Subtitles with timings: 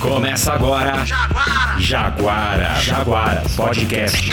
[0.00, 1.04] Começa agora.
[1.04, 1.80] Jaguara.
[1.80, 2.74] Jaguara.
[2.80, 4.30] Jaguaras Podcast.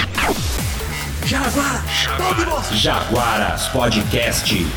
[1.25, 1.83] Jaguara,
[2.45, 2.69] nós.
[2.71, 4.67] Jaguaras Podcast.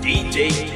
[0.00, 0.67] DJ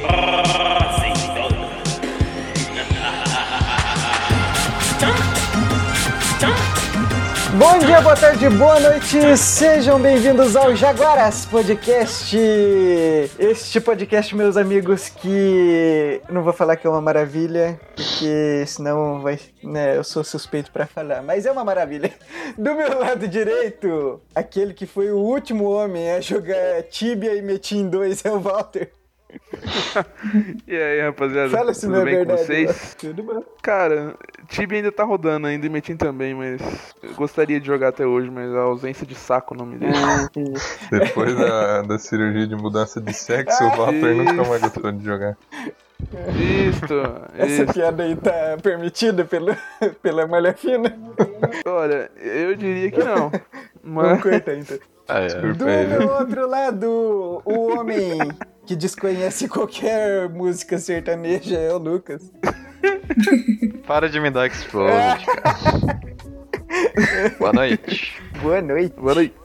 [7.63, 12.37] Bom dia, boa tarde, boa noite, sejam bem-vindos ao Jaguaras Podcast.
[13.39, 19.39] Este podcast, meus amigos, que não vou falar que é uma maravilha, porque senão vai,
[19.63, 22.11] né, eu sou suspeito pra falar, mas é uma maravilha.
[22.57, 27.87] Do meu lado direito, aquele que foi o último homem a jogar Tibia e Metin
[27.87, 28.91] 2 é o Walter.
[30.67, 31.49] e aí, rapaziada?
[31.49, 32.39] Fala se Tudo não é bem verdade.
[32.39, 32.95] com vocês?
[32.95, 33.43] Tudo bom.
[33.61, 34.15] Cara,
[34.47, 36.61] Tibia ainda tá rodando ainda e Metin também, mas
[37.01, 40.29] eu gostaria de jogar até hoje, mas a ausência de saco não me deixa.
[40.91, 45.37] Depois da, da cirurgia de mudança de sexo, o Walter nunca mais gostou de jogar.
[46.69, 46.95] Isto,
[47.37, 47.73] Essa isso.
[47.73, 49.55] piada aí tá permitida pelo,
[50.01, 50.93] pela malha fina?
[51.65, 53.31] Olha, eu diria que não.
[53.83, 54.77] Vamos Mas cortar então.
[55.07, 55.27] Ah, é.
[55.53, 58.17] Do meu outro lado, o homem
[58.65, 62.31] que desconhece qualquer música sertaneja é o Lucas.
[63.85, 65.99] Para de me dar exposed, cara.
[67.39, 68.21] Boa noite.
[68.41, 68.95] Boa noite.
[68.99, 69.35] boa noite.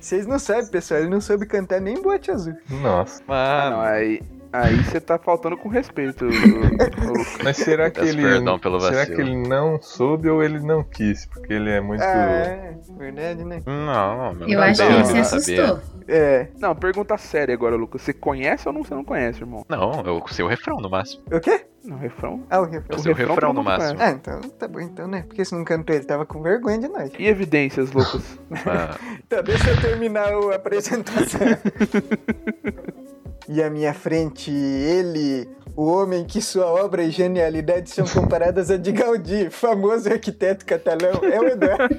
[0.00, 2.54] Vocês não sabem, pessoal, ele não soube cantar nem boate azul.
[2.68, 3.22] Nossa.
[3.28, 4.20] Ah, não, Mano, aí
[4.52, 7.38] aí você tá faltando com respeito, Lucas.
[7.42, 8.22] Mas será que Peço ele.
[8.22, 9.16] perdão pelo será vacilo.
[9.16, 11.26] que ele não soube ou ele não quis?
[11.26, 12.02] Porque ele é muito.
[12.02, 13.62] É, verdade, né?
[13.66, 15.66] não, meu Eu acho que ele se eu assustou.
[15.66, 15.82] sabia.
[16.08, 16.48] É.
[16.58, 18.02] Não, pergunta séria agora, Lucas.
[18.02, 19.64] Você conhece ou não você não conhece, irmão?
[19.68, 21.22] Não, eu sei o refrão no máximo.
[21.30, 21.66] O quê?
[21.84, 22.42] Não, refrão.
[22.50, 22.84] Ah, o refrão.
[22.90, 23.98] Eu sei o refrão refrão no máximo.
[24.02, 25.24] Ah, então tá bom então, né?
[25.26, 27.10] Porque se não cantou ele tava com vergonha de nós.
[27.18, 28.38] E evidências, Lucas?
[28.66, 31.40] Ah, Então, deixa eu terminar a apresentação.
[33.48, 38.76] e à minha frente, ele, o homem que sua obra e genialidade são comparadas a
[38.76, 41.96] de Gaudí, famoso arquiteto catalão, é o Eduardo.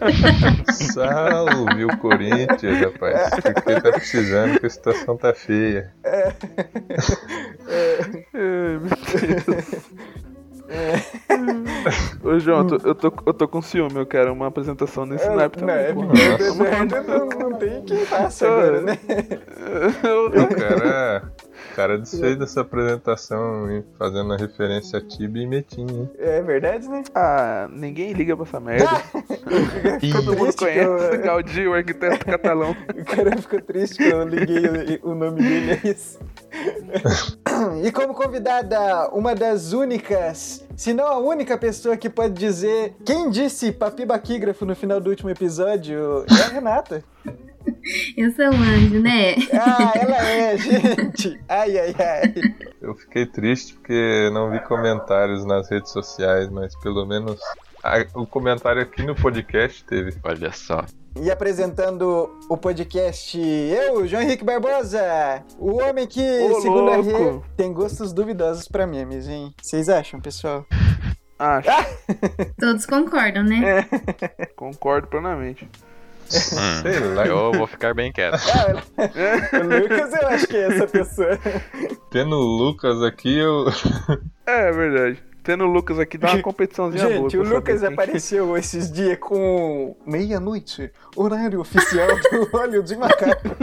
[0.71, 3.29] Salve o Corinthians, rapaz.
[3.53, 5.93] Porque tá precisando, que a situação tá feia.
[7.63, 8.91] Ai, meu
[9.45, 9.91] Deus.
[12.23, 15.27] Ô, João, eu tô, eu, tô, eu tô com ciúme, eu quero uma apresentação nesse
[15.29, 15.85] naipe não, também.
[15.85, 16.01] é pô.
[16.01, 18.97] menino do Eduardo, não, não tem quem faça agora, né?
[20.03, 21.23] O cara,
[21.71, 26.09] o cara desfez dessa apresentação fazendo a referência a Tibi e Metin, hein?
[26.19, 27.03] É verdade, né?
[27.15, 28.89] Ah, ninguém liga pra essa merda.
[30.11, 32.75] Todo mundo eu- conhece Gaudí, o arquiteto catalão.
[33.01, 36.19] O cara ficou triste que eu liguei o, o nome dele, é isso.
[37.83, 43.29] e como convidada, uma das únicas, se não a única pessoa que pode dizer quem
[43.29, 47.03] disse papi baquígrafo no final do último episódio é a Renata.
[48.17, 49.35] Eu sou um anjo, né?
[49.53, 51.39] Ah, ela é, gente.
[51.49, 52.33] Ai, ai, ai.
[52.81, 57.39] Eu fiquei triste porque não vi comentários nas redes sociais, mas pelo menos
[57.83, 60.13] a- o comentário aqui no podcast teve.
[60.23, 60.83] olha só.
[61.21, 67.11] E apresentando o podcast, eu, João Henrique Barbosa, o homem que, Ô, segundo a Rê,
[67.11, 67.45] louco.
[67.57, 69.53] tem gostos duvidosos pra memes, hein?
[69.61, 70.65] Vocês acham, pessoal?
[71.37, 71.67] Acho,
[72.57, 73.85] Todos concordam, né?
[74.55, 75.67] concordo plenamente.
[76.53, 77.25] Hum, Sei lá.
[77.27, 78.37] eu vou ficar bem quieto.
[79.53, 81.37] O Lucas, eu acho que é essa pessoa.
[82.09, 83.65] Tendo o Lucas aqui, eu.
[84.45, 85.23] É, é verdade.
[85.43, 87.15] Tendo o Lucas aqui, dá uma competiçãozinha boa.
[87.29, 92.95] Gente, o saber Lucas quem- apareceu esses dias com meia-noite, horário oficial do óleo de
[92.95, 93.41] macaco.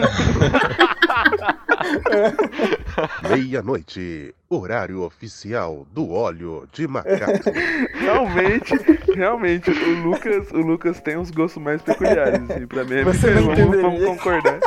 [3.30, 7.48] Meia-noite, horário oficial do óleo de macaco.
[7.94, 8.74] Realmente,
[9.14, 13.04] realmente, o Lucas, o Lucas tem uns gostos mais peculiares, assim, pra mim.
[13.04, 14.58] Você não vamos, vamos concordar.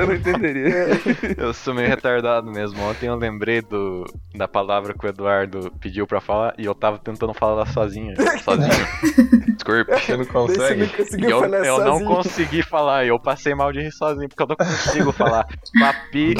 [0.00, 0.86] Você não entenderia.
[1.36, 2.82] Eu sou meio retardado mesmo.
[2.82, 6.98] Ontem eu lembrei do, da palavra que o Eduardo pediu pra falar e eu tava
[6.98, 8.14] tentando falar sozinho.
[8.42, 8.70] Sozinho.
[9.54, 9.92] Desculpe.
[9.92, 10.80] Você não Daí você consegue?
[10.82, 14.42] não conseguiu eu, falar eu não consegui falar, eu passei mal de rir sozinho, porque
[14.42, 15.46] eu não consigo falar
[15.78, 16.34] papi.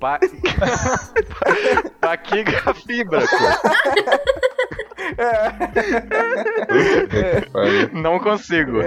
[0.00, 0.18] Pa...
[2.00, 3.36] Paquiga fibra, pô.
[7.52, 7.90] Pariu.
[7.92, 8.78] Não consigo.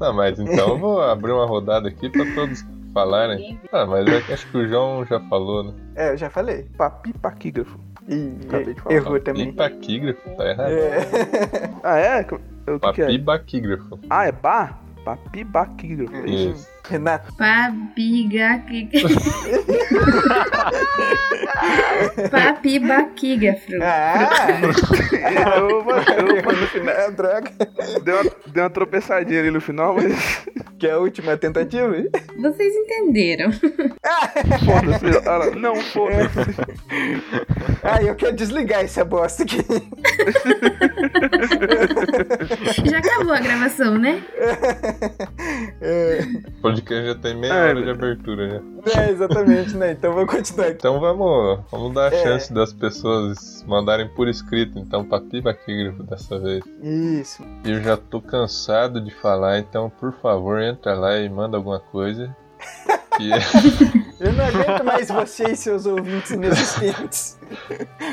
[0.00, 2.64] Não, mas então eu vou abrir uma rodada aqui pra todos
[2.94, 3.60] falarem.
[3.70, 5.74] Ah, mas eu acho que o João já falou, né?
[5.94, 6.64] É, eu já falei.
[6.76, 7.78] Papi paquígrafo.
[8.08, 8.94] E Acabei de falar.
[8.96, 9.52] errou também.
[9.52, 10.70] Papibaquígrafo, tá errado.
[10.70, 11.70] É.
[11.84, 12.20] Ah, é?
[12.22, 13.06] O que, que é?
[13.06, 13.98] Papibaquígrafo.
[14.08, 14.78] Ah, é ba?
[15.04, 16.14] Papi baquígrafo.
[16.16, 16.68] É isso?
[16.90, 18.62] Renato, Pabiga.
[22.30, 23.66] Papibaquígrafo.
[23.82, 24.28] Ah!
[25.58, 27.50] Eu, vou- eu, Errou no final, droga.
[28.02, 30.40] deu, uma, deu uma tropeçadinha ali no final, mas.
[30.78, 31.92] Que é a última tentativa?
[32.38, 33.52] Vocês entenderam.
[33.52, 35.28] Foda-se.
[35.28, 36.56] Ela, Não, foda-se.
[37.82, 39.58] Ah, eu quero desligar essa bosta aqui.
[42.90, 44.22] Já acabou a gravação, né?
[45.80, 46.20] É,
[46.58, 48.48] O podcast já tem meia É, hora de abertura
[48.84, 49.00] já.
[49.02, 49.92] é, exatamente, né?
[49.92, 50.74] Então vamos continuar aqui.
[50.76, 52.22] Então vamos, vamos dar a É.
[52.22, 56.62] chance das pessoas mandarem por escrito, então, pra Tigre dessa vez.
[56.82, 57.42] Isso.
[57.64, 62.34] Eu já tô cansado de falar, então, por favor, entra lá e manda alguma coisa.
[63.16, 63.38] Que é-
[64.20, 67.38] Eu não aguento mais você e seus ouvintes inexistentes.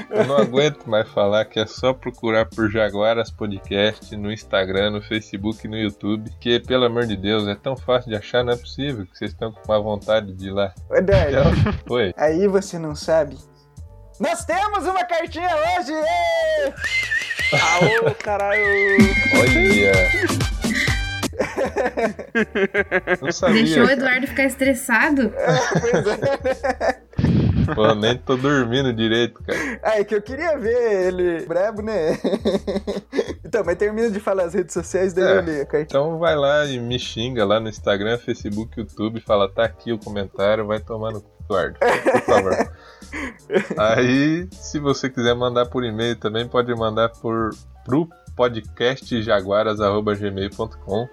[0.10, 5.02] eu não aguento mais falar que é só procurar por Jaguaras Podcast no Instagram, no
[5.02, 6.32] Facebook e no YouTube.
[6.40, 9.32] Que, pelo amor de Deus, é tão fácil de achar, não é possível que vocês
[9.32, 10.74] estão com uma vontade de ir lá.
[10.90, 12.14] Ô, Dani, Então, Oi.
[12.16, 13.38] aí você não sabe.
[14.20, 15.92] Nós temos uma cartinha hoje!
[15.94, 16.74] ê!
[17.54, 18.64] Aô, caralho.
[19.36, 20.57] Olha!
[23.22, 23.64] Não sabia.
[23.64, 23.98] Deixou o cara.
[24.00, 25.32] Eduardo ficar estressado.
[25.82, 27.02] Pois é.
[27.76, 29.60] Pô, nem tô dormindo direito, cara.
[29.84, 32.18] Ah, é que eu queria ver ele brabo, né?
[33.44, 35.38] Então, mas termina de falar as redes sociais, daí É.
[35.38, 35.84] eu leio a cartinha.
[35.84, 39.98] Então vai lá e me xinga lá no Instagram, Facebook, YouTube, fala, tá aqui o
[39.98, 42.54] comentário, vai tomar no Eduardo, por favor.
[43.78, 47.52] Aí, se você quiser mandar por e-mail também, pode mandar por,
[47.86, 48.06] pro
[48.36, 51.08] podcastjaguaras.gmail.com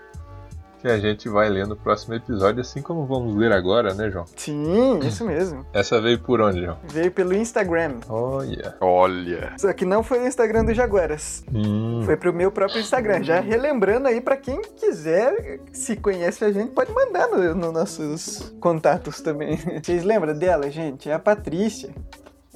[0.85, 4.27] que a gente vai ler no próximo episódio, assim como vamos ler agora, né, João?
[4.37, 5.65] Sim, isso mesmo.
[5.73, 6.77] Essa veio por onde, João?
[6.93, 8.01] Veio pelo Instagram.
[8.07, 8.77] Olha.
[8.83, 9.55] Olha.
[9.57, 11.43] Só que não foi o Instagram do Jaguaras.
[11.51, 13.23] Hum, Foi pro meu próprio Instagram.
[13.23, 18.55] Já relembrando aí pra quem quiser, se conhece a gente, pode mandar nos no nossos
[18.61, 19.57] contatos também.
[19.83, 21.09] Vocês lembram dela, gente?
[21.09, 21.95] É a Patrícia,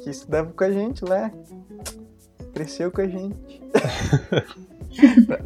[0.03, 1.31] que estudava com a gente lá.
[2.53, 3.63] Cresceu com a gente.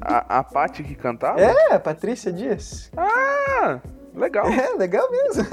[0.00, 1.40] A, a Paty que cantava?
[1.40, 2.90] É, a Patrícia Dias.
[2.96, 3.80] Ah,
[4.14, 4.46] legal.
[4.46, 5.44] É, legal mesmo.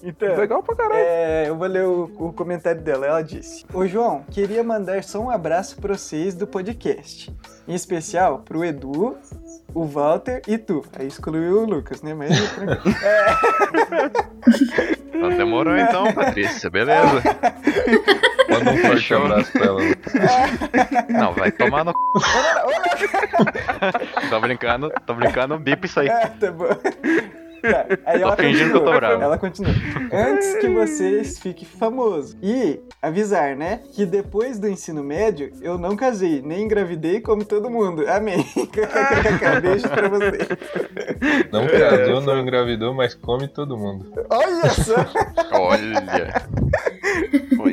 [0.00, 1.00] Então, Legal pra caralho.
[1.00, 3.04] É, eu vou ler o, o comentário dela.
[3.06, 7.34] Ela disse: Ô João, queria mandar só um abraço pra vocês do podcast.
[7.66, 9.18] Em especial pro Edu,
[9.74, 10.84] o Walter e tu.
[10.96, 12.14] Aí excluiu o Lucas, né?
[12.14, 12.96] Mas tranquilo.
[15.18, 17.22] Então demorou então, Patrícia, beleza.
[18.48, 19.80] manda um forte abraço pra ela.
[21.08, 21.92] Não, vai tomar no.
[21.92, 23.08] c****.
[24.30, 26.08] tô brincando, tô brincando, bip isso aí.
[26.08, 26.68] É, tá bom.
[27.62, 29.00] Tá, aí Tô ela fingindo que eu tô continua.
[29.00, 29.22] bravo.
[29.22, 29.72] Ela continua.
[30.12, 32.36] Antes que vocês fiquem famosos.
[32.42, 33.80] E avisar, né?
[33.92, 38.04] Que depois do ensino médio, eu não casei, nem engravidei como todo mundo.
[38.08, 38.44] Amém.
[39.62, 40.38] Beijo pra você.
[41.52, 44.12] Não casou, não engravidou, mas come todo mundo.
[44.30, 44.94] Olha só.
[45.52, 46.42] Olha.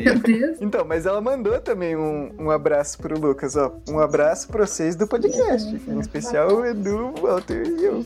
[0.05, 0.57] Meu Deus.
[0.61, 3.73] Então, mas ela mandou também um, um abraço pro Lucas, ó.
[3.89, 5.67] Um abraço pra vocês do podcast.
[5.87, 8.05] Em especial o Edu, o Walter e eu.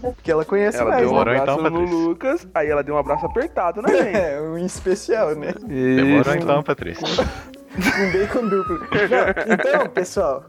[0.00, 1.40] Porque ela conhece Ela mais, deu um Demorou né?
[1.40, 2.08] abraço então, no Patrícia.
[2.08, 4.16] Lucas, aí ela deu um abraço apertado na gente.
[4.16, 5.52] É, um especial, né?
[5.66, 7.06] Demorou então, Patrícia.
[7.72, 8.78] Com bacon duplo.
[8.78, 10.44] Não, então, pessoal,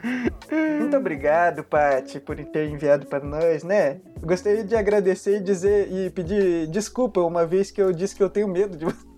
[0.80, 4.02] muito obrigado, Paty, por ter enviado para nós, né?
[4.22, 8.30] Gostaria de agradecer e dizer e pedir desculpa uma vez que eu disse que eu
[8.30, 9.13] tenho medo de você.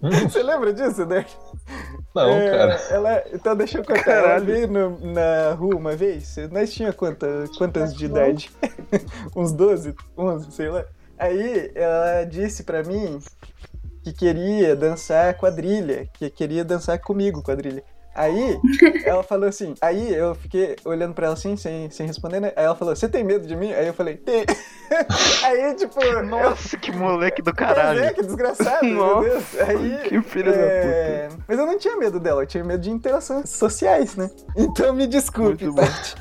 [0.00, 1.24] Você lembra disso, né?
[2.14, 2.74] Não, É, cara.
[2.90, 4.10] Ela, então deixa eu contar.
[4.10, 4.44] Ela Caralho.
[4.44, 6.36] veio no- na rua uma vez.
[6.52, 7.26] Nós tinha quanta,
[7.58, 8.50] quantas de idade?
[9.34, 10.84] Uns 12, 11, sei lá.
[11.18, 13.18] Aí ela disse pra mim
[14.02, 17.82] que queria dançar quadrilha, que queria dançar comigo quadrilha.
[18.14, 18.58] Aí
[19.04, 22.52] ela falou assim, aí eu fiquei olhando pra ela assim, sem, sem responder, né?
[22.56, 23.72] Aí ela falou, você tem medo de mim?
[23.72, 24.44] Aí eu falei, tem.
[25.44, 28.14] Aí, tipo, eu, Nossa, que moleque do é, caralho.
[28.14, 29.60] que desgraçado, meu Nossa, Deus.
[29.68, 32.90] Aí, que filha da é, Mas eu não tinha medo dela, eu tinha medo de
[32.90, 34.30] interações sociais, né?
[34.56, 35.82] Então me desculpe, Muito bom.
[35.82, 36.14] Paty.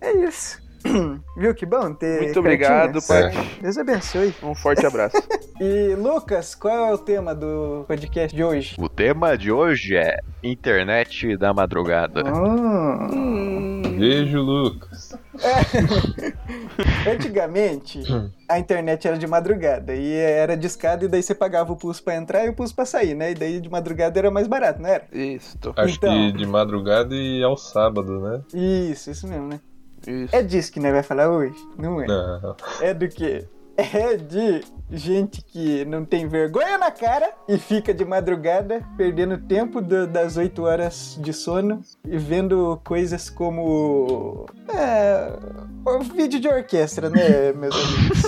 [0.00, 0.61] é isso.
[1.36, 3.34] Viu que bom ter Muito obrigado, cartinhas?
[3.34, 3.60] Paty.
[3.62, 4.34] Deus abençoe.
[4.42, 5.16] Um forte abraço.
[5.60, 8.74] E, Lucas, qual é o tema do podcast de hoje?
[8.80, 12.24] O tema de hoje é internet da madrugada.
[12.26, 13.08] Ah.
[13.96, 15.16] Beijo, Lucas.
[17.08, 18.00] Antigamente,
[18.48, 22.16] a internet era de madrugada e era discada e daí você pagava o pulso pra
[22.16, 23.30] entrar e o pulso pra sair, né?
[23.30, 25.04] E daí de madrugada era mais barato, não era?
[25.12, 26.12] Isso, Acho Então.
[26.12, 28.40] que de madrugada e ao sábado, né?
[28.52, 29.60] Isso, isso mesmo, né?
[30.10, 30.34] Isso.
[30.36, 31.54] É disso que nós vai falar hoje?
[31.78, 32.06] Não é?
[32.06, 32.56] Não.
[32.80, 33.44] É do quê?
[33.74, 39.80] É de gente que não tem vergonha na cara e fica de madrugada perdendo tempo
[39.80, 44.44] do- das 8 horas de sono e vendo coisas como.
[44.68, 45.32] É.
[45.84, 48.22] O vídeo de orquestra, né, meus amigos?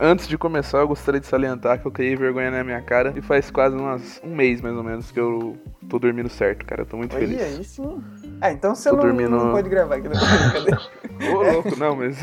[0.00, 3.22] Antes de começar, eu gostaria de salientar que eu criei vergonha na minha cara e
[3.22, 5.56] faz quase umas, um mês mais ou menos que eu
[5.88, 6.82] tô dormindo certo, cara.
[6.82, 7.42] Eu tô muito Olha feliz.
[7.42, 8.00] aí sim.
[8.42, 10.20] Ah, então você não, dormindo- não pode gravar aqui, não.
[10.20, 10.80] Brincadeira.
[11.30, 12.18] Ô, louco, não, mas.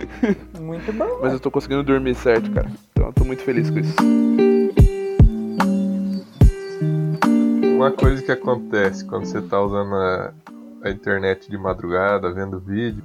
[0.60, 1.20] Muito bom.
[1.22, 2.70] mas eu tô conseguindo dormir certo, cara.
[2.92, 3.94] Então eu tô muito feliz com isso.
[7.76, 10.32] Uma coisa que acontece quando você tá usando a,
[10.82, 13.02] a internet de madrugada, vendo vídeo,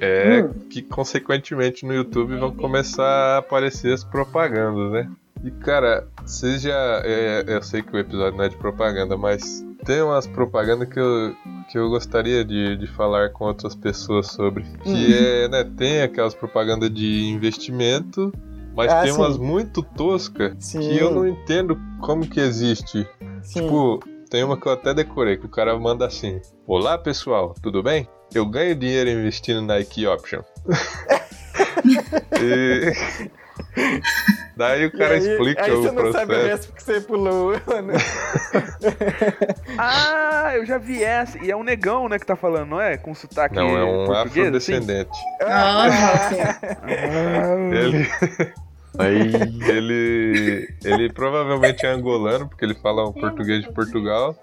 [0.00, 5.10] é que consequentemente no YouTube vão começar a aparecer as propagandas, né?
[5.42, 7.02] E cara, vocês já.
[7.04, 11.00] é, eu sei que o episódio não é de propaganda, mas tem umas propagandas que
[11.00, 11.34] eu,
[11.72, 14.62] que eu gostaria de, de falar com outras pessoas sobre.
[14.82, 15.64] Que é, né?
[15.64, 18.30] Tem aquelas propagandas de investimento,
[18.76, 19.18] mas Ah, tem sim.
[19.18, 20.80] umas muito toscas Sim.
[20.80, 23.08] que eu não entendo como que existe.
[23.42, 23.62] Sim.
[23.62, 27.82] Tipo, tem uma que eu até decorei, que o cara manda assim: Olá pessoal, tudo
[27.82, 28.06] bem?
[28.34, 30.42] Eu ganho dinheiro investindo na Nike Option.
[32.38, 32.92] e...
[34.56, 36.18] Daí o cara aí- explica aí o você não processo.
[36.18, 37.52] sabe o porque você pulou.
[37.52, 37.94] né?
[39.78, 41.38] Ah, eu já vi essa.
[41.42, 42.96] E é um negão, né, que tá falando, não é?
[42.96, 44.74] Com sotaque Não, é um português, assim?
[44.74, 45.18] afrodescendente.
[45.40, 46.58] Nossa.
[46.82, 48.06] Ah, Ele,
[48.98, 49.32] Aí,
[49.68, 54.36] ele, ele provavelmente é angolano, porque ele fala um português de Portugal.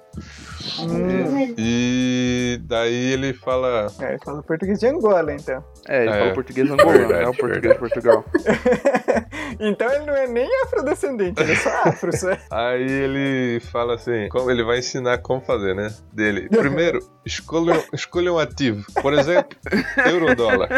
[0.79, 3.87] Hum, E daí ele fala.
[4.01, 5.63] é, ele fala português de Angola, então.
[5.87, 6.19] É, ele É.
[6.19, 8.25] fala português angolano, Verdade, é o português de Portugal.
[9.59, 12.15] então ele não é nem afrodescendente, ele é só afro.
[12.17, 12.29] Só.
[12.51, 15.93] Aí ele fala assim, como ele vai ensinar como fazer, né?
[16.11, 16.49] Dele.
[16.49, 18.83] Primeiro, escolha, escolha um ativo.
[19.01, 19.55] Por exemplo,
[20.05, 20.69] euro-dólar.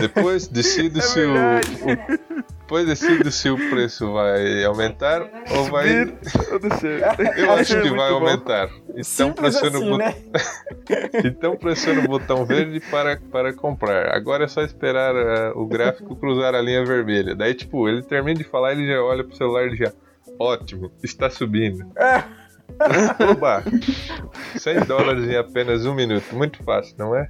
[0.00, 5.20] Depois decide É se o, o- Depois decide se o preço vai aumentar
[5.54, 5.86] ou vai.
[7.36, 8.70] Eu acho que vai aumentar.
[8.96, 10.14] Então pressiona, assim, o botão, né?
[11.26, 14.14] então pressiona o botão verde para, para comprar.
[14.14, 17.34] Agora é só esperar ah, o gráfico cruzar a linha vermelha.
[17.34, 19.92] Daí, tipo, ele termina de falar, ele já olha pro celular e já.
[20.38, 21.84] Ótimo, está subindo.
[23.30, 23.62] Oba!
[24.56, 26.34] 100 dólares em apenas um minuto.
[26.34, 27.28] Muito fácil, não é?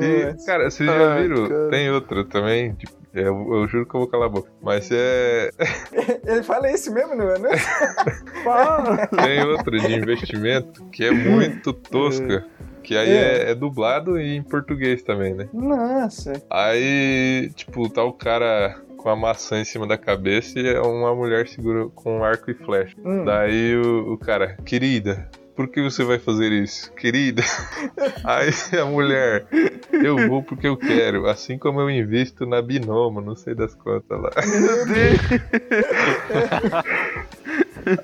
[0.00, 0.46] E, Nossa.
[0.46, 1.68] cara, vocês já viram?
[1.68, 2.74] Tem outra também.
[2.74, 4.50] tipo, eu, eu juro que eu vou calar a boca.
[4.62, 5.50] Mas é.
[6.26, 7.38] Ele fala isso mesmo, não é?
[9.22, 12.44] Tem outra de investimento que é muito tosca.
[12.82, 15.48] Que aí é, é dublado e em português também, né?
[15.52, 16.40] Nossa.
[16.48, 21.48] Aí, tipo, tá o cara com a maçã em cima da cabeça e uma mulher
[21.48, 22.94] segura com um arco e flecha.
[23.04, 23.24] Hum.
[23.24, 26.92] Daí o, o cara, querida, por que você vai fazer isso?
[26.92, 27.42] Querida.
[28.22, 29.46] Aí a mulher,
[29.90, 34.20] eu vou porque eu quero, assim como eu invisto na Binomo, não sei das contas
[34.20, 34.30] lá.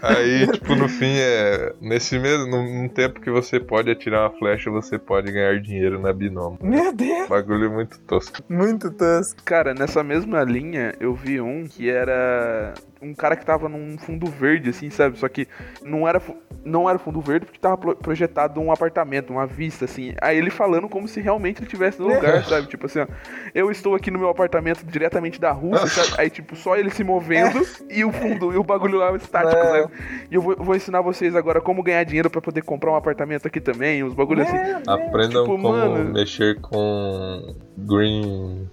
[0.02, 1.72] Aí, tipo, no fim é.
[1.80, 2.46] Nesse mesmo.
[2.46, 6.58] Num, num tempo que você pode atirar uma flecha, você pode ganhar dinheiro na Binomo.
[6.62, 7.28] Meu Deus.
[7.28, 8.38] Bagulho muito tosco.
[8.48, 9.42] Muito tosco.
[9.44, 14.26] Cara, nessa mesma linha, eu vi um que era um cara que tava num fundo
[14.26, 15.18] verde, assim, sabe?
[15.18, 15.48] Só que
[15.82, 16.22] não era,
[16.64, 20.14] não era fundo verde porque tava pro- projetado um apartamento, uma vista, assim.
[20.22, 22.68] Aí ele falando como se realmente ele estivesse no lugar, sabe?
[22.68, 23.06] Tipo assim, ó,
[23.52, 26.20] eu estou aqui no meu apartamento diretamente da Rússia, sabe?
[26.22, 27.60] Aí, tipo, só ele se movendo
[27.90, 29.88] e o fundo, e o bagulho lá estático, É.
[30.30, 33.46] E eu vou, vou ensinar vocês agora como ganhar dinheiro pra poder comprar um apartamento
[33.46, 34.56] aqui também, uns bagulhos assim.
[34.86, 36.12] Aprendam Tipo, como mano.
[36.12, 38.68] mexer com green.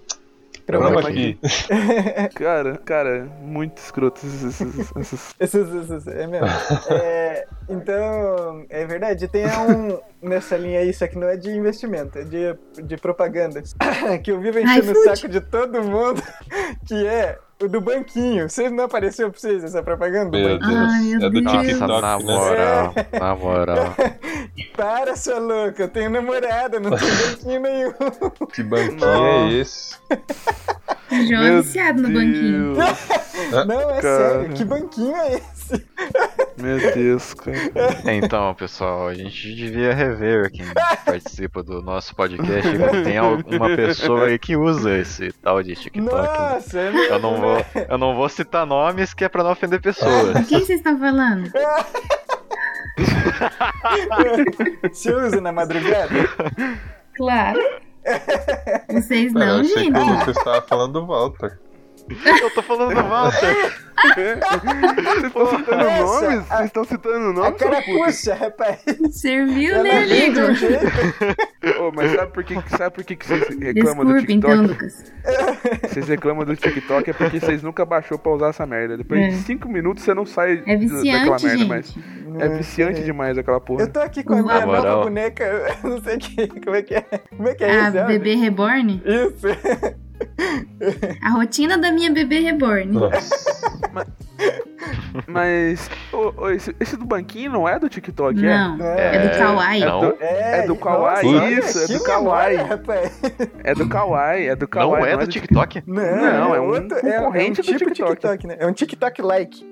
[1.00, 1.40] Aqui.
[2.36, 6.46] Cara, cara, muito escroto esses, esses- esses- Esses, esses, é mesmo.
[6.92, 12.20] É, então, é verdade, tem um nessa linha aí, só que não é de investimento,
[12.20, 13.64] é de, de propaganda.
[14.24, 16.22] Que eu vivo enchendo o saco de todo mundo,
[16.86, 18.50] que é do banquinho.
[18.50, 20.80] Vocês não apareceu pra vocês essa propaganda do Meu banquinho?
[20.80, 20.94] Deus.
[20.94, 21.52] Ai, é do Deus.
[21.52, 22.24] TikTok, nossa, na né?
[22.24, 23.96] moral, na moral.
[24.76, 27.94] Para, sua louca, eu tenho namorada, não tenho banquinho nenhum.
[28.54, 29.98] Que banquinho é esse?
[31.28, 32.76] João Meu viciado no banquinho.
[33.68, 34.30] Não, é Cara.
[34.30, 35.86] sério, que banquinho é esse?
[36.62, 37.62] Meu Deus, cara.
[38.14, 40.66] Então, pessoal, a gente devia rever quem
[41.06, 42.70] participa do nosso podcast.
[43.04, 46.14] Tem alguma pessoa aí que usa esse tal de TikTok.
[46.16, 46.22] né?
[46.22, 47.66] Nossa, é mesmo, Eu não vou, né?
[47.90, 50.34] eu não vou citar nomes que é pra não ofender pessoas.
[50.34, 51.50] Com quem vocês estão falando?
[54.92, 56.10] Você usa na madrugada?
[57.16, 57.60] Claro.
[58.92, 59.94] Vocês Pera, eu não, achei gente.
[59.94, 61.60] que você estava falando do Walter.
[62.42, 63.90] Eu tô falando do Walter.
[64.00, 66.52] Vocês estão citando nomes?
[66.52, 67.60] a- Vocês estão citando A nomes?
[67.60, 67.82] seu puto?
[67.86, 68.80] carapuça, rapaz.
[69.12, 70.40] Serviu, né, um amigo?
[71.84, 74.54] Ô, mas sabe por que, sabe por que, que vocês reclamam do Desculpa, TikTok?
[74.54, 75.12] então, Lucas.
[75.90, 78.96] Vocês reclamam do TikTok é porque vocês nunca baixou pra usar essa merda.
[78.98, 79.28] Depois É.
[79.28, 81.68] de 5 minutos você não sai É da- daquela merda gente.
[81.68, 81.94] mais.
[82.40, 83.82] É viciante demais aquela porra.
[83.84, 85.44] Eu tô aqui com a minha nova boneca,
[85.84, 87.02] eu não sei que, como é que é.
[87.36, 87.98] Como é que é A esse?
[87.98, 88.08] nome?
[88.08, 89.02] bebê reborn?
[89.06, 89.48] Isso.
[91.22, 92.86] A rotina da minha bebê reborn.
[92.94, 93.70] Nossa.
[95.28, 99.16] Mas, ô, Ô, ô, esse, esse do banquinho não é do TikTok, Não, É.
[99.16, 99.80] é do Kawaii.
[99.82, 100.00] Não.
[100.02, 102.58] do, é do Kawaii, nossa, isso, é do Kawaii.
[103.64, 105.14] É do Kawaii, é do Não Kawaii.
[105.14, 105.84] é do TikTok?
[105.86, 108.12] Não, é um outro- é, é um concorrente do tipo TikTok.
[108.12, 108.56] TikTok, né?
[108.60, 109.66] É um TikTok-like.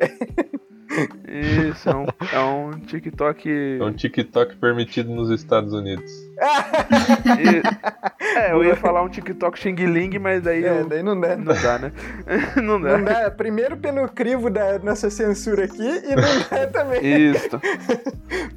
[1.27, 3.77] Isso, é um, é um TikTok.
[3.79, 6.11] É um TikTok permitido nos Estados Unidos.
[7.39, 11.19] E- É, eu ia falar um TikTok Xing Ling, mas daí, É, eu- daí não
[11.19, 11.35] dá.
[11.35, 11.91] não dá, né?
[12.61, 12.97] não dá.
[12.97, 13.31] Não dá.
[13.31, 16.99] Primeiro pelo crivo da nossa censura aqui e não dá também.
[17.31, 17.49] Isso,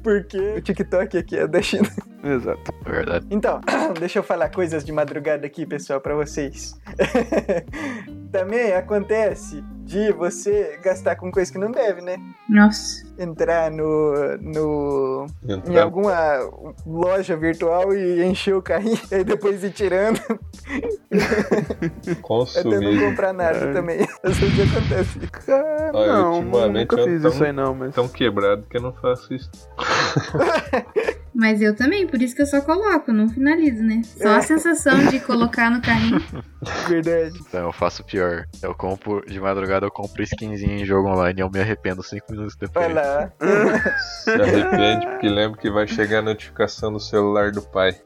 [0.03, 1.87] Porque o TikTok aqui é da China.
[2.23, 2.73] exato.
[2.85, 3.25] Verdade.
[3.31, 3.59] Então,
[3.99, 6.75] deixa eu falar coisas de madrugada aqui, pessoal, pra vocês.
[8.31, 12.17] Também acontece de você gastar com coisa que não deve, né?
[12.49, 13.05] Nossa.
[13.21, 16.39] Entrar no, no em Entrar alguma
[16.85, 22.99] loja virtual e encher o carrinho e depois ir tirando até não consumir.
[23.09, 23.99] comprar nada também.
[24.23, 25.19] Às vezes acontece.
[25.49, 27.93] Ah, Olha, não, ultimamente nunca eu fiz tão- isso aí não, mas...
[27.93, 29.51] Tão quebrado que eu não faço isso.
[31.33, 34.01] Mas eu também, por isso que eu só coloco, não finalizo, né?
[34.03, 34.35] Só É.
[34.37, 36.21] a sensação de colocar no carrinho.
[36.87, 37.39] Verdade.
[37.47, 38.45] Então eu faço pior.
[38.61, 42.25] Eu compro, de madrugada eu compro skinzinha em jogo online e eu me arrependo 5
[42.31, 42.85] minutos depois.
[42.85, 43.31] Vai lá.
[44.23, 47.95] Se arrepende porque lembra que vai chegar a notificação no celular do pai.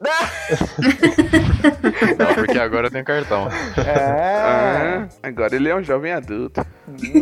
[2.18, 3.48] Não, porque agora eu tenho cartão.
[3.76, 6.64] Ah, Ah, agora ele é um jovem adulto.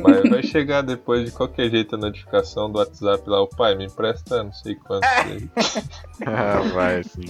[0.03, 3.41] Mas vai chegar depois de qualquer jeito a notificação do WhatsApp lá.
[3.43, 5.07] O pai, me empresta não sei quanto.
[6.25, 7.23] Ah, vai sim.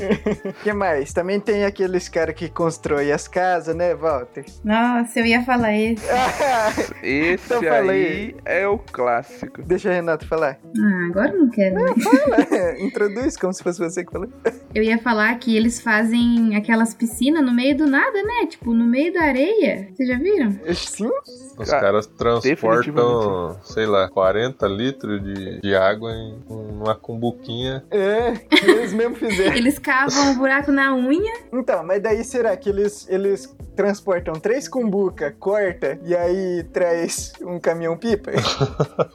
[0.62, 1.12] que mais?
[1.12, 4.44] Também tem aqueles caras que constroem as casas, né, Walter?
[4.62, 6.04] Nossa, eu ia falar esse.
[7.02, 8.34] Esse Então fala aí.
[8.44, 9.62] aí é o clássico.
[9.62, 10.58] Deixa o Renato falar.
[10.78, 11.74] Ah, agora eu não quero.
[11.76, 12.80] né?
[12.80, 14.28] Introduz como se fosse você que falou.
[14.74, 18.46] Eu ia falar que eles fazem aquelas piscinas no meio do nada, né?
[18.48, 19.88] Tipo, no meio da areia.
[19.94, 20.58] Vocês já viram?
[20.74, 21.10] Sim?
[21.58, 27.84] Os Cara, caras transportam, sei lá, 40 litros de, de água em uma cumbuquinha.
[27.90, 29.54] É, eles mesmo fizeram.
[29.56, 31.32] Eles cavam um buraco na unha.
[31.52, 37.58] Então, mas daí será que eles, eles transportam três cumbuca, corta e aí traz um
[37.58, 38.30] caminhão pipa?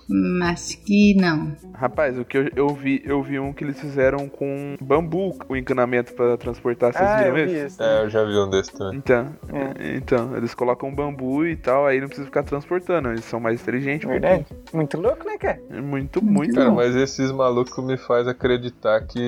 [0.10, 1.55] Hum, acho que não.
[1.74, 5.56] Rapaz, o que eu, eu vi, eu vi um que eles fizeram com bambu, o
[5.56, 7.65] encanamento pra transportar, vocês ah, viram eu vi esse?
[7.67, 7.84] isso.
[7.84, 8.97] É, eu já vi um desse também.
[8.97, 9.95] Então, É.
[9.95, 14.08] então, eles colocam bambu e tal, aí não precisa ficar transportando, eles são mais inteligentes.
[14.08, 14.45] Verdade?
[14.73, 15.58] Muito louco, né, cara?
[15.58, 15.84] pouquinho.
[15.84, 16.75] Muito, muito Cara, bom.
[16.75, 19.19] mas esses malucos me faz acreditar que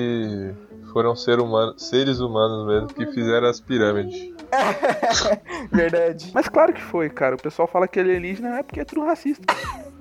[0.92, 4.32] foram ser humano, seres humanos mesmo que fizeram as pirâmides.
[5.72, 6.30] Verdade.
[6.34, 7.34] Mas claro que foi, cara.
[7.34, 9.54] O pessoal fala que alienígena é porque é tudo racista.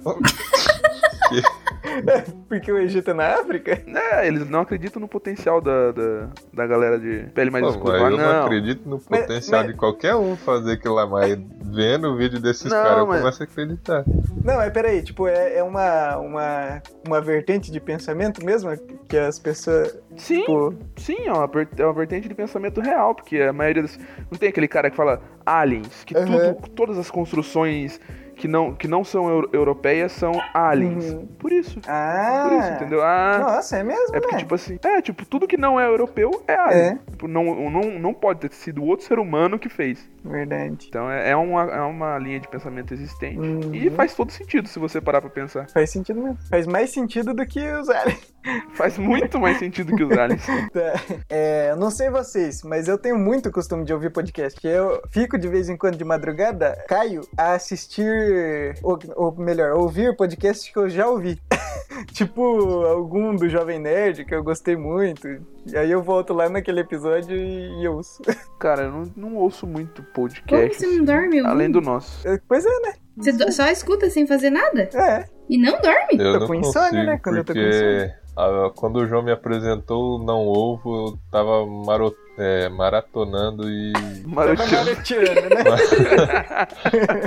[2.47, 3.81] Porque o Egito é na África?
[3.87, 7.99] É, eles não acreditam no potencial da, da, da galera de pele mais Pô, escura.
[7.99, 8.43] mas eu não não.
[8.43, 12.39] acredito no Mas- potencial mas- de qualquer um fazer aquilo lá, mas vendo o vídeo
[12.39, 14.03] desses Não, caras eu mas- começo a acreditar.
[14.43, 18.71] Não, mas peraí, tipo, é, é uma, uma, uma vertente de pensamento mesmo
[19.07, 20.73] que as pessoas, Sim, tipo...
[20.97, 23.97] sim, é uma, é uma vertente de pensamento real, porque a maioria das.
[24.29, 26.53] Não tem aquele cara que fala aliens, que Aham.
[26.53, 27.99] tudo, todas as construções
[28.41, 31.13] que não, que não são eu- europeias são aliens.
[31.13, 31.27] Uhum.
[31.37, 31.79] Por isso.
[31.87, 32.47] Ah!
[32.49, 33.01] Por isso, entendeu?
[33.03, 33.37] Ah.
[33.39, 34.39] Nossa, é mesmo, É porque, né?
[34.39, 36.81] tipo assim, é, tipo, tudo que não é europeu é alien.
[36.81, 36.97] É.
[37.11, 40.09] Tipo, não, não, não pode ter sido outro ser humano que fez.
[40.25, 40.87] Verdade.
[40.89, 43.37] Então é, é, uma, é uma linha de pensamento existente.
[43.39, 43.75] Uhum.
[43.75, 45.69] E faz todo sentido se você parar pra pensar.
[45.69, 46.37] Faz sentido mesmo.
[46.49, 48.30] Faz mais sentido do que os aliens.
[48.73, 50.45] Faz muito mais sentido que os aliens.
[50.45, 50.91] Tá.
[51.29, 54.59] É, eu não sei vocês, mas eu tenho muito costume de ouvir podcast.
[54.67, 60.15] Eu fico de vez em quando de madrugada, caio a assistir, ou, ou melhor, ouvir
[60.15, 61.39] podcasts que eu já ouvi.
[62.13, 62.41] tipo,
[62.85, 65.27] algum do Jovem Nerd que eu gostei muito.
[65.65, 68.21] E aí eu volto lá naquele episódio e, e ouço.
[68.59, 70.77] Cara, eu não, não ouço muito Como podcast.
[70.77, 71.27] você não dorme?
[71.27, 71.47] ouvindo?
[71.47, 72.27] Além do nosso.
[72.27, 72.93] É, Pois é, né?
[73.17, 74.89] Você só escuta sem fazer nada?
[74.93, 75.25] É.
[75.49, 76.13] E não dorme?
[76.17, 77.19] Eu Tô não com consigo, insônia, né?
[77.21, 78.20] Quando eu tô com ah,
[78.75, 83.91] quando o João me apresentou o Não Ovo, eu tava maro- é, maratonando e...
[84.25, 85.63] Maroteando, né?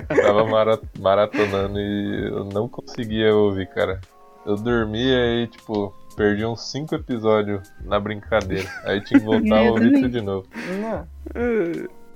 [0.23, 4.01] tava mara- maratonando e eu não conseguia ouvir, cara.
[4.47, 8.69] Eu dormia e, tipo, perdi uns 5 episódios na brincadeira.
[8.85, 10.47] Aí tinha que voltar a ouvir tudo de novo.
[10.81, 11.07] Não.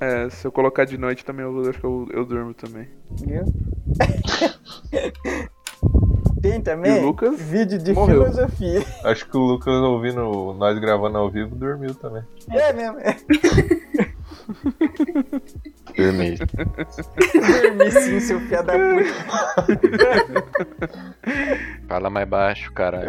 [0.00, 2.88] É, se eu colocar de noite também, eu acho que eu, eu durmo também.
[3.20, 3.44] Viu?
[6.40, 8.22] Tem E também o Lucas vídeo de morreu.
[8.22, 8.82] filosofia.
[9.04, 12.22] Acho que o Lucas ouvindo nós gravando ao vivo dormiu também.
[12.50, 13.16] É mesmo, é.
[15.96, 16.38] Dormi.
[16.38, 19.12] Dormi sim, seu filho da puta.
[21.88, 23.08] Fala mais baixo, caralho.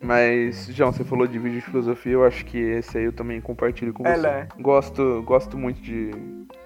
[0.00, 3.40] Mas, João, você falou de vídeo de filosofia, eu acho que esse aí eu também
[3.40, 4.20] compartilho com É você.
[4.26, 4.46] lá.
[4.60, 6.10] Gosto, gosto muito de.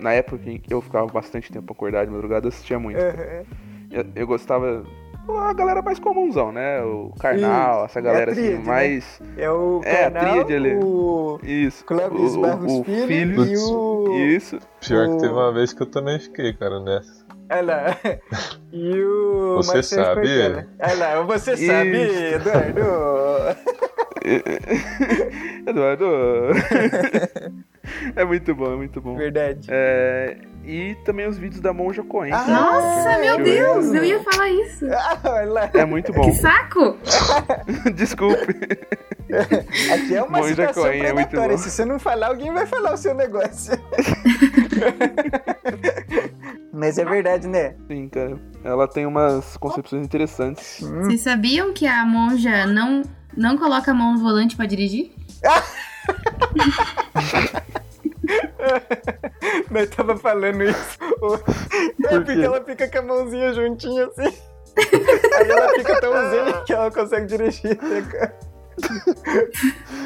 [0.01, 2.99] Na época em que eu ficava bastante tempo acordado de madrugada, eu assistia muito.
[2.99, 3.45] Aham.
[3.91, 4.85] Eu, eu gostava.
[5.29, 6.81] A galera mais comunzão, né?
[6.85, 8.69] O Karnal, essa galera É a tríade, assim, né?
[8.71, 9.21] mais.
[9.37, 10.75] É o É, a Karnal, tríade ali.
[10.85, 11.85] o Isso.
[11.85, 13.45] Clóvis o, Barros o, o Filho, filho.
[13.45, 14.17] e o...
[14.37, 14.59] Isso.
[14.81, 17.27] Pior que teve uma vez que eu também fiquei, cara, nessa.
[17.51, 17.99] Olha lá.
[18.73, 20.21] E o Você Marcelo sabe?
[20.21, 20.67] Cortella.
[20.81, 22.35] Olha lá, você sabe, Isso.
[22.35, 22.81] Eduardo.
[25.67, 26.07] Eduardo.
[28.15, 29.17] É muito bom, é muito bom.
[29.17, 29.67] Verdade.
[29.71, 32.33] É, e também os vídeos da Monja Coen.
[32.33, 34.87] Ah, Nossa, meu Deus, eu ia falar isso.
[35.73, 36.23] É muito bom.
[36.23, 36.99] Que saco!
[37.95, 38.55] Desculpe.
[39.95, 41.57] Aqui é uma Monja situação Coen é muito predatória.
[41.57, 41.63] bom.
[41.63, 43.77] Se você não falar, alguém vai falar o seu negócio.
[46.73, 47.75] Mas é verdade, né?
[47.89, 48.39] Sim, cara.
[48.63, 50.81] Ela tem umas concepções interessantes.
[50.81, 53.03] Vocês sabiam que a monja não,
[53.37, 55.13] não coloca a mão no volante pra dirigir?
[59.71, 60.99] Nós tava falando isso.
[62.11, 64.37] É porque ela fica com a mãozinha juntinha assim.
[65.39, 67.83] Aí ela fica tão zen que ela consegue dirigir.
[67.83, 68.35] né, cara?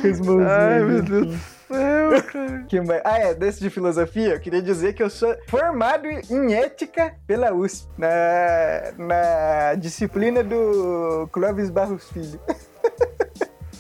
[0.05, 2.65] As mãozinhas Ai, meu Deus do céu, cara.
[2.69, 3.03] Que mais?
[3.05, 7.53] Ah, é, desse de filosofia, eu queria dizer que eu sou formado em ética pela
[7.53, 12.41] USP, na, na disciplina do Clóvis Barros Filho.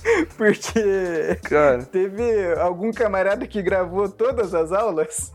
[0.36, 5.32] Porque Cara, teve algum camarada que gravou todas as aulas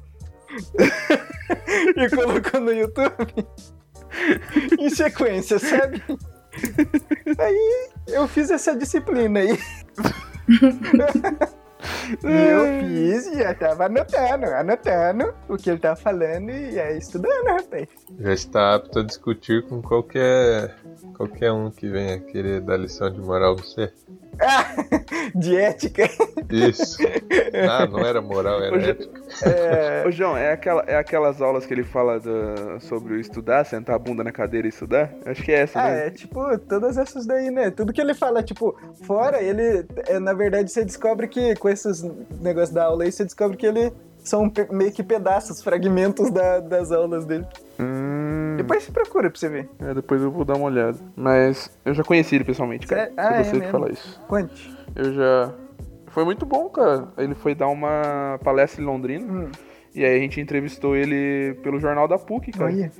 [1.95, 3.47] e colocou no YouTube
[4.79, 6.01] em sequência, sabe?
[7.37, 9.59] Aí eu fiz essa disciplina aí.
[12.23, 16.97] E eu fiz e já tava anotando, anotando o que ele tava falando e aí
[16.97, 17.87] estudando, rapaz.
[18.19, 20.75] Já está apto a discutir com qualquer,
[21.15, 23.91] qualquer um que venha querer dar lição de moral pra você.
[25.33, 26.09] De ética.
[26.49, 26.97] Isso.
[27.69, 29.21] Ah, não era moral, era Hoje- ética.
[29.43, 33.63] É, Ô, João, é, aquela, é aquelas aulas que ele fala do- sobre o estudar,
[33.65, 35.09] sentar a bunda na cadeira e estudar?
[35.25, 36.07] Acho que é essa, Ah, né?
[36.07, 37.71] é tipo, todas essas daí, né?
[37.71, 39.85] Tudo que ele fala, tipo, fora, ele.
[40.07, 43.65] é, na verdade, você descobre que com esses negócios da aula aí, você descobre que
[43.65, 47.45] ele são meio que pedaços, fragmentos da- das aulas dele.
[47.79, 49.69] Hum, Depois você procura pra você ver.
[49.79, 50.97] é, depois eu vou dar uma olhada.
[51.15, 53.11] Mas eu já conheci ele pessoalmente, cara.
[53.17, 53.71] Ah, Foi é você que mesmo?
[53.71, 54.21] fala isso.
[54.27, 54.75] Conte.
[54.95, 55.53] Eu já.
[56.07, 57.09] Foi muito bom, cara.
[57.17, 59.25] Ele foi dar uma palestra em Londrina.
[59.31, 59.51] Hum,
[59.95, 62.65] E aí a gente entrevistou ele pelo jornal da PUC, cara.
[62.65, 62.91] olha.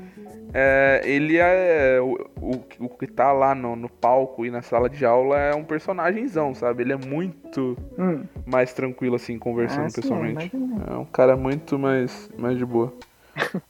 [0.53, 1.99] É, ele é.
[2.01, 5.53] O, o, o que tá lá no, no palco e na sala de aula é
[5.53, 6.83] um personagemzão, sabe?
[6.83, 8.23] Ele é muito Hum.
[8.45, 10.55] mais tranquilo, assim, conversando Ah, sim, pessoalmente.
[10.55, 10.83] imagina.
[10.93, 12.93] É um cara muito mais, mais de boa.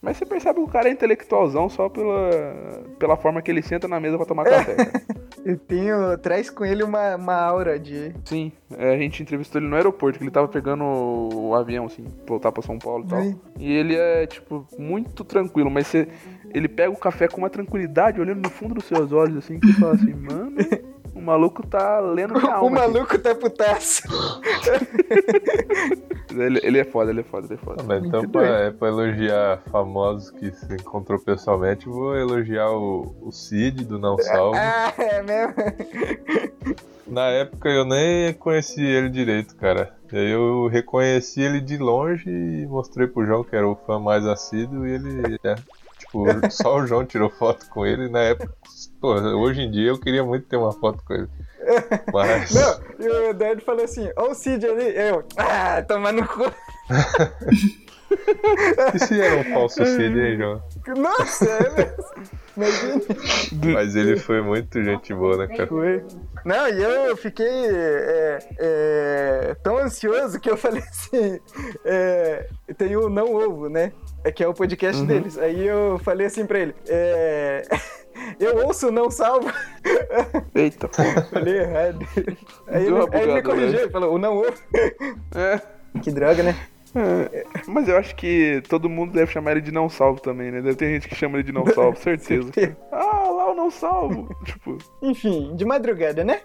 [0.00, 2.30] Mas você percebe que o cara é intelectualzão só pela,
[2.98, 4.74] pela forma que ele senta na mesa pra tomar café.
[4.74, 4.92] cara.
[5.46, 6.18] Eu tenho.
[6.18, 8.12] Traz com ele uma, uma aura de.
[8.24, 12.02] Sim, é, a gente entrevistou ele no aeroporto, que ele tava pegando o, avião, assim,
[12.02, 13.20] pra voltar pra São Paulo e tal.
[13.20, 13.36] Oi.
[13.60, 16.08] E ele é, tipo, muito tranquilo, mas você,
[16.52, 19.72] ele pega o café com uma tranquilidade, olhando no fundo dos seus olhos, assim, que
[19.74, 20.52] fala assim, mano,
[21.16, 22.82] o maluco tá lendo minha O alma.
[22.84, 24.02] aqui." maluco tá putaço.
[26.36, 27.82] Ele, ele é foda, ele é foda, ele é foda.
[27.82, 33.32] Mas então, pra, é pra elogiar famosos que se encontrou pessoalmente, vou elogiar o, o
[33.32, 34.54] Cid do Não Salvo.
[34.54, 35.54] Ah, é mesmo?
[37.06, 39.94] Na época eu nem conheci ele direito, cara.
[40.12, 43.98] E aí eu reconheci ele de longe e mostrei pro João, que era o fã
[43.98, 45.38] mais assíduo, e ele.
[46.24, 48.08] Tipo, só o João tirou foto com ele.
[48.08, 48.52] Na época,
[49.00, 51.28] pô, hoje em dia eu queria muito ter uma foto com ele.
[52.12, 52.54] Mas.
[52.54, 54.96] Não, e o Eduardo falou assim: Ó, o Cid ali.
[54.96, 56.44] Eu, ah, toma no cu.
[58.94, 60.62] E se era um falso João?
[60.96, 62.06] Nossa, é mesmo.
[62.56, 63.74] Imagina.
[63.74, 65.66] Mas ele foi muito gente boa, né, cara?
[65.66, 66.02] Foi.
[66.44, 71.38] Não, e eu fiquei é, é, tão ansioso que eu falei assim:
[71.84, 73.92] é, tem o Não Ovo, né?
[74.24, 75.36] É que é o podcast deles.
[75.38, 77.62] Aí eu falei assim pra ele: é,
[78.40, 79.52] eu ouço o Não Salvo.
[80.54, 80.88] Eita,
[81.30, 81.98] falei errado.
[82.68, 83.82] Aí ele, aí ele me corrigiu, né?
[83.82, 84.54] ele falou: o Não Ovo.
[85.34, 85.60] É,
[86.00, 86.56] Que droga, né?
[86.98, 87.44] É.
[87.66, 90.60] Mas eu acho que todo mundo deve chamar ele de não salvo também, né?
[90.62, 92.50] Deve ter gente que chama ele de não salvo, certeza.
[92.92, 94.28] Ah, lá o não salvo.
[94.44, 96.40] tipo, Enfim, de madrugada, né?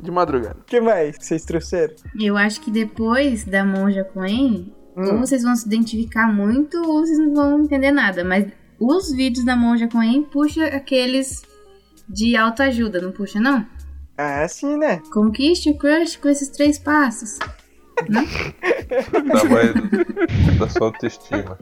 [0.00, 0.58] de madrugada.
[0.60, 1.94] O que mais vocês trouxeram?
[2.20, 5.20] Eu acho que depois da Monja Coen, ou Hum.
[5.20, 8.24] vocês vão se identificar muito ou vocês não vão entender nada.
[8.24, 8.46] Mas
[8.80, 11.42] os vídeos da Monja Coen puxa aqueles
[12.08, 13.66] de autoajuda, não puxa não?
[14.16, 15.02] Ah, sim, né?
[15.12, 17.38] Conquiste o crush com esses três passos.
[19.32, 19.74] Tamanho
[20.58, 21.58] da sua autoestima.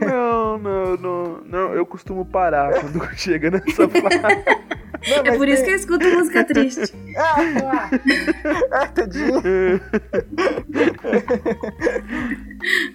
[0.00, 1.74] Não, não, não, não.
[1.74, 4.70] Eu costumo parar quando chega nessa parte.
[5.08, 6.92] Não, É por isso que tem- eu escuto música triste.
[8.70, 9.40] Ah, tadinho.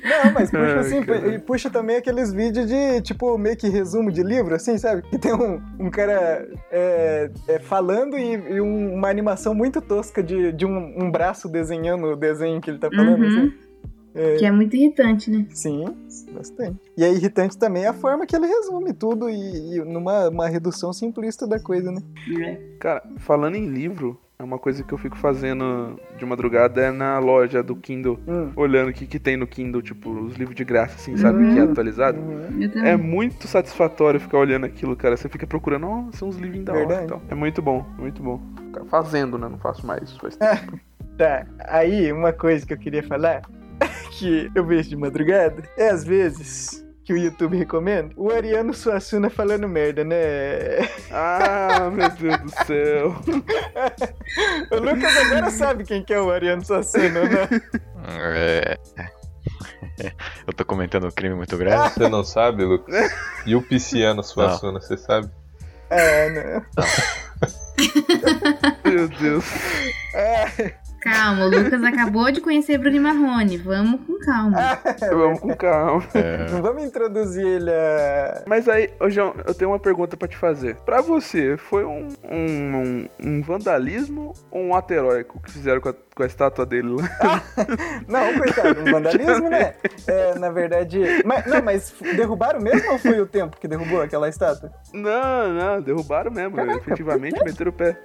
[0.03, 1.01] Não, mas puxa Ai, assim,
[1.33, 5.01] e puxa também aqueles vídeos de, tipo, meio que resumo de livro, assim, sabe?
[5.03, 10.21] Que tem um, um cara é, é, falando e, e um- uma animação muito tosca
[10.23, 13.27] de, de um, um braço desenhando o desenho que ele tá falando, Uhum.
[13.27, 13.53] assim.
[14.15, 15.45] É, Que é muito irritante, né?
[15.49, 15.86] Sim,
[16.34, 16.80] bastante.
[16.97, 20.93] E é irritante também a forma que ele resume tudo e, e numa uma redução
[20.93, 22.01] simplista da coisa, né?
[22.80, 27.19] Cara, falando em livro, é uma coisa que eu fico fazendo de madrugada é na
[27.19, 28.51] loja do Kindle, Hum.
[28.56, 31.54] olhando o que, que tem no Kindle, tipo, os livros de graça, assim, sabe?
[31.54, 32.17] Que é atualizado.
[32.19, 32.62] Uhum.
[32.62, 32.89] Eu também.
[32.91, 35.15] É muito satisfatório ficar olhando aquilo, cara.
[35.17, 37.21] Você fica procurando, ó, são uns livrinhos da hora e tal.
[37.30, 38.41] É muito bom, muito bom.
[38.67, 39.47] Ficar Fazendo, né?
[39.49, 40.12] Não faço mais.
[40.17, 40.80] Faz tempo.
[41.17, 43.41] Tá, aí uma coisa que eu queria falar,
[44.17, 49.29] que eu vejo de madrugada, é às vezes que o YouTube recomenda, o Ariano Suassuna
[49.29, 50.89] falando merda, né?
[51.11, 53.15] Ah, meu Deus do céu.
[54.71, 57.47] O Lucas agora sabe quem que é o Ariano Suassuna, né?
[58.35, 58.77] É.
[60.45, 61.93] Eu tô comentando um crime muito grave.
[61.93, 63.13] Você não sabe, Lucas?
[63.45, 65.29] E o Pisciano Suassuna, você sabe?
[65.89, 66.65] É, né?
[68.83, 69.45] Meu Deus.
[71.05, 73.57] Calma, o Lucas acabou de conhecer Bruno Marrone.
[73.57, 74.57] Vamos com calma.
[75.11, 76.03] Vamos com calma.
[76.15, 78.43] É, vamos introduzir ele a.
[78.47, 80.75] Mas aí, ô João, eu tenho uma pergunta pra te fazer.
[80.77, 85.89] Pra você, foi um, um, um- um vandalismo ou um ato heróico que fizeram com
[85.89, 87.43] a, com a estátua dele lá?
[88.07, 89.75] Não, coitado, um vandalismo, né?
[90.07, 90.99] É, na verdade.
[91.25, 94.71] Mas, não, mas derrubaram mesmo ou foi o tempo que derrubou aquela estátua?
[94.93, 96.55] Não, não, derrubaram mesmo.
[96.55, 97.97] Caraca, efetivamente, meteram o pé.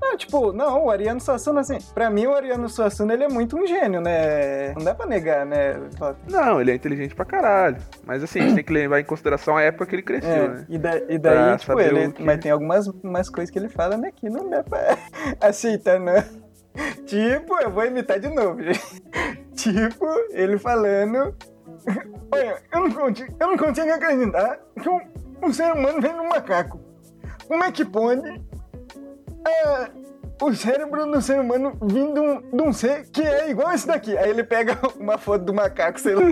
[0.00, 3.56] Não, tipo, não, o Ariano Suassuna, assim, pra mim o Ariano Suassuna, ele é muito
[3.58, 4.72] um gênio, né?
[4.74, 5.74] Não dá pra negar, né?
[6.28, 7.78] Não, ele é inteligente pra caralho.
[8.04, 10.48] Mas assim, a gente tem que levar em consideração a época que ele cresceu, É,
[10.48, 10.66] né?
[10.68, 12.12] e, da- e daí, Pra tipo, ele.
[12.12, 14.96] que- Mas tem algumas umas coisas que ele fala, né, que não dá pra
[15.40, 16.14] aceitar, não.
[17.06, 19.02] Tipo, eu vou imitar de novo, gente.
[19.54, 21.34] Tipo, ele falando.
[22.32, 25.00] Olha, eu não consigo, eu não consigo acreditar que um,
[25.42, 26.78] um ser humano vem num macaco.
[27.48, 28.42] Como é que pode
[29.44, 29.90] ah,
[30.40, 33.86] o cérebro do ser humano vir de um, de um ser que é igual esse
[33.86, 34.16] daqui?
[34.16, 36.22] Aí ele pega uma foto do macaco, sei lá.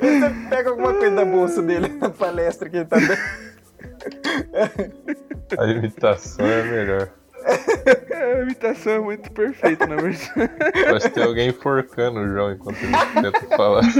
[0.00, 3.18] Ele pega alguma coisa da bolsa dele na palestra que ele tá dando.
[5.58, 7.08] A imitação é melhor.
[8.10, 10.30] É, a imitação é muito perfeita, na verdade.
[10.84, 13.82] Parece que tem alguém enforcando o João enquanto ele tenta falar.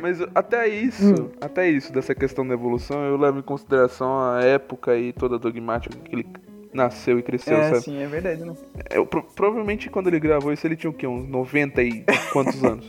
[0.00, 4.96] mas até isso, até isso dessa questão da evolução, eu levo em consideração a época
[4.96, 6.26] e toda a dogmática que ele
[6.72, 7.80] nasceu e cresceu, É, sabe?
[7.82, 8.54] sim, é verdade, né?
[8.90, 11.06] Eu, pro- provavelmente quando ele gravou isso, ele tinha o quê?
[11.06, 12.86] Uns 90 e quantos anos?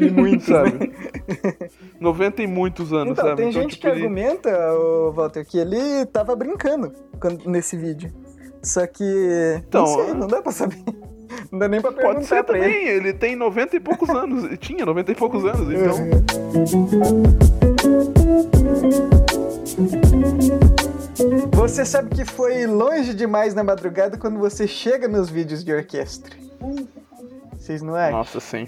[0.00, 0.70] E muito, sabe?
[0.78, 1.68] né?
[2.00, 3.36] 90 e muitos anos, Então, sabe?
[3.36, 4.50] tem então, gente tipo, que ele- argumenta,
[5.14, 6.90] Walter, que ele tava brincando
[7.46, 8.10] nesse vídeo.
[8.62, 9.04] Só que.
[9.68, 10.78] Então, não sei, não dá pra saber.
[11.50, 12.66] Não dá nem pra Pode perguntar ser pra ele.
[12.66, 14.58] também, ele tem 90 e poucos anos.
[14.58, 17.02] Tinha 90 e poucos anos, então.
[21.52, 26.34] Você sabe que foi longe demais na madrugada quando você chega nos vídeos de orquestra.
[27.52, 28.18] Vocês não acham?
[28.18, 28.66] Nossa, sim.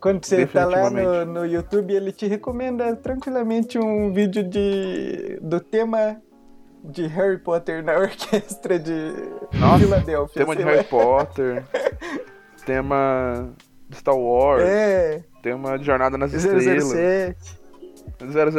[0.00, 5.60] Quando você tá lá no, no YouTube, ele te recomenda tranquilamente um vídeo de do
[5.60, 6.20] tema
[6.84, 9.12] de Harry Potter na orquestra de
[9.54, 10.42] Nossa, Filadélfia.
[10.44, 10.84] Tema de sei Harry lá.
[10.84, 11.64] Potter.
[12.64, 13.50] tema
[13.88, 14.62] de Star Wars.
[14.64, 16.84] É, Tema de Jornada nas Estrelas.
[16.84, 17.58] 007.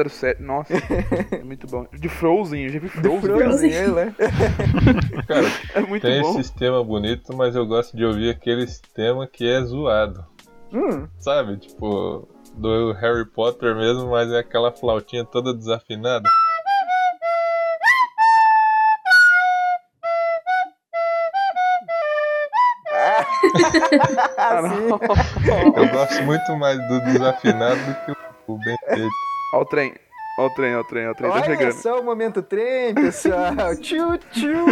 [0.10, 0.42] 007.
[0.42, 0.74] Nossa,
[1.32, 1.86] é muito bom.
[1.94, 3.20] De Frozen, eu já vi Frozen.
[3.22, 4.16] Frozen, é, né?
[5.28, 6.30] Cara, É muito tem bom.
[6.30, 10.24] esse sistema bonito, mas eu gosto de ouvir aquele sistema que é zoado.
[10.72, 11.58] Hum, Sabe?
[11.58, 16.30] Tipo, do Harry Potter mesmo, mas é aquela flautinha toda desafinada.
[25.76, 29.10] Eu gosto muito mais do desafinado do que o bem feito.
[29.54, 29.94] Ó o trem.
[30.40, 31.30] Ó o trem, ó o trem, ó o trem.
[31.32, 31.74] Tá Olha chegando.
[31.74, 33.54] só o momento trem, pessoal.
[33.82, 34.66] tchu, tchu.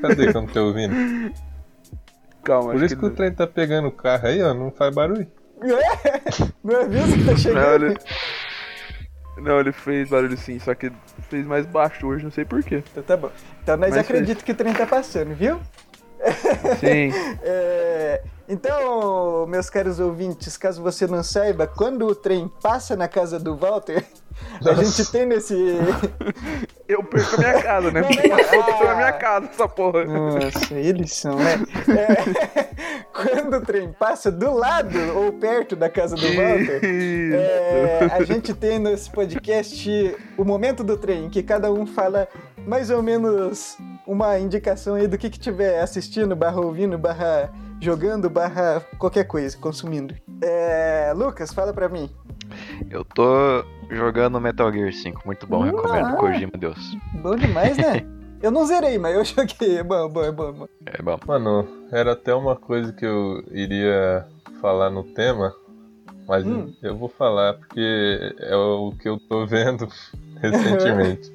[0.00, 1.32] Cadê quando tá ouvindo?
[2.42, 4.94] Calma, Por acho isso que o trem tá pegando o carro aí, ó, não faz
[4.94, 5.26] barulho.
[6.64, 7.98] Não é mesmo que tá Não, chegando?
[9.40, 10.92] Não, ele fez barulho sim, só que
[11.28, 12.82] fez mais baixo hoje, não sei porquê.
[12.90, 13.30] Então tá bom.
[13.62, 15.60] Então nós acreditamos que o trem tá passando, viu?
[16.78, 17.10] Sim.
[17.42, 23.38] É, Então, meus caros ouvintes, caso você não saiba, quando o trem passa na casa
[23.38, 24.04] do Walter,
[24.66, 25.54] a gente tem nesse.
[26.88, 28.02] Eu perco a minha casa, né?
[28.02, 28.78] Passou ah.
[28.78, 30.04] pela minha casa essa porra.
[30.04, 31.64] Nossa, eles são, né?
[31.96, 38.24] É, Quando o trem passa do lado ou perto da casa do Walter, é, a
[38.24, 42.26] gente tem nesse podcast o momento do trem, que cada um fala
[42.66, 48.28] mais ou menos uma indicação aí do que que tiver assistindo, barra ouvindo, barra jogando,
[48.30, 50.14] barra qualquer coisa, consumindo.
[50.42, 52.08] É, Lucas, fala pra mim.
[52.90, 56.06] Eu tô jogando Metal Gear 5, muito bom, recomendo.
[56.08, 56.16] Ah.
[56.16, 56.96] Kojima Deus.
[57.22, 58.04] Bom demais, né?
[58.42, 59.76] Eu não zerei, mas eu joguei.
[59.76, 60.66] É bom, bom, é bom, é bom.
[60.86, 61.18] É bom.
[61.26, 64.26] Mano, era até uma coisa que eu iria
[64.62, 65.54] falar no tema,
[66.26, 66.72] mas Hum.
[66.82, 69.86] eu vou falar porque é o que eu tô vendo
[70.40, 71.30] recentemente.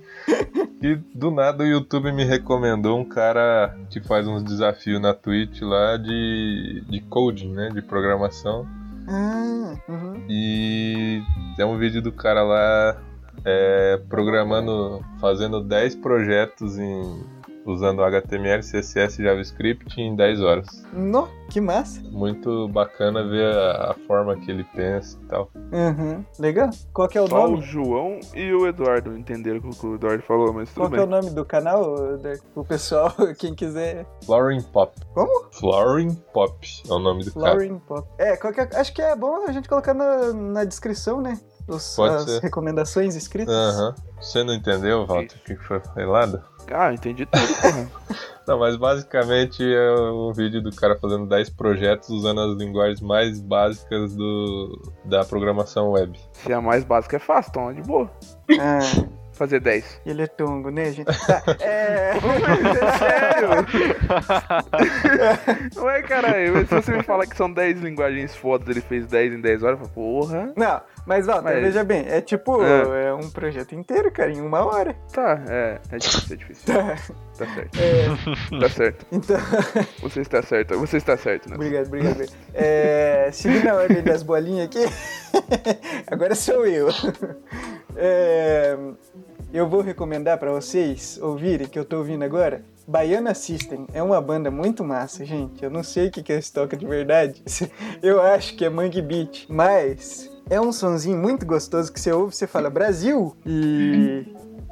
[0.82, 5.62] E do nada o YouTube me recomendou um cara que faz uns desafios na Twitch
[5.62, 7.70] lá de, de coding, né?
[7.70, 8.68] De programação.
[9.08, 10.26] Ah, uhum.
[10.30, 11.22] E
[11.58, 13.02] é um vídeo do cara lá
[13.44, 17.24] é, programando, fazendo 10 projetos em
[17.66, 20.68] usando HTML, CSS e JavaScript em 10 horas.
[20.94, 22.02] No, que massa.
[22.12, 25.50] Muito bacana ver a, a forma que ele pensa e tal.
[25.56, 26.24] Uhum.
[26.40, 26.70] Legal.
[26.94, 27.62] Qual que é o Só o nome?
[27.64, 31.04] João e o Eduardo entenderam o que o Eduardo falou, mas Qual tudo que é
[31.04, 31.22] o bem.
[31.22, 32.42] nome do canal, Dark?
[32.56, 34.06] O pessoal, quem quiser.
[34.26, 34.94] Flooring Pop.
[35.14, 35.52] Como?
[35.54, 36.56] Flooring Pop
[36.88, 37.52] é o nome do cara.
[37.56, 38.08] Flooring Pop.
[38.18, 41.40] É, qual que é- acho que é bom a gente colocar na, na descrição, né?
[41.68, 42.42] Os- Pode as ser.
[42.42, 43.54] recomendações escritas.
[43.54, 43.96] Aham.
[44.22, 46.42] Você não entendeu, Walter, o que foi falado?
[46.72, 47.90] Ah, entendi tudo, porra.
[48.48, 53.42] Não, mas basicamente é um vídeo do cara fazendo 10 projetos usando as linguagens mais
[53.42, 56.16] básicas do, da programação web.
[56.34, 58.08] Se a mais básica é fácil, então é de boa.
[58.60, 58.80] Ah,
[59.36, 60.02] Fazer 10.
[60.06, 61.06] ele é tongo, né, gente?
[61.28, 62.14] Tá, é...
[62.22, 63.50] Mas é sério?
[65.84, 69.42] Ué, caralho, se você me falar que são 10 linguagens fodas, ele fez 10 em
[69.42, 70.54] 10 horas, eu falo, porra.
[70.56, 73.08] Não, mas, Walter, Mas- veja bem, é tipo, É.
[73.08, 73.14] é.
[73.14, 74.96] um projeto inteiro, cara, em uma hora.
[75.12, 76.74] Tá, é, é difícil, é difícil.
[76.74, 76.96] Tá,
[77.38, 77.78] Tá certo.
[77.78, 79.06] é, Tá certo.
[79.12, 79.38] então,
[80.02, 81.56] Você está certo, você está certo, né?
[81.56, 82.14] obrigado, obrigado.
[82.14, 82.36] obrigado.
[82.54, 84.86] É, seguindo a ordem das bolinhas aqui,
[86.08, 86.88] agora sou eu.
[87.98, 88.78] É,
[89.54, 93.88] eu vou recomendar pra vocês ouvirem, que eu tô ouvindo agora, Baiana System.
[93.94, 95.64] É uma banda muito massa, gente.
[95.64, 97.42] Eu não sei o que que eles tocam de verdade.
[98.02, 102.34] Eu acho que é Mangue Beat, mas é um sonzinho muito gostoso que você ouve
[102.34, 104.26] e você fala Brasil e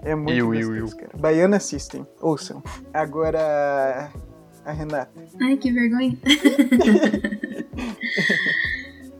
[0.04, 1.12] é muito iu, gostoso, cara.
[1.18, 2.62] Baiana System, ouçam.
[2.94, 4.12] Agora
[4.66, 5.12] a Renata.
[5.42, 6.18] Ai, que vergonha.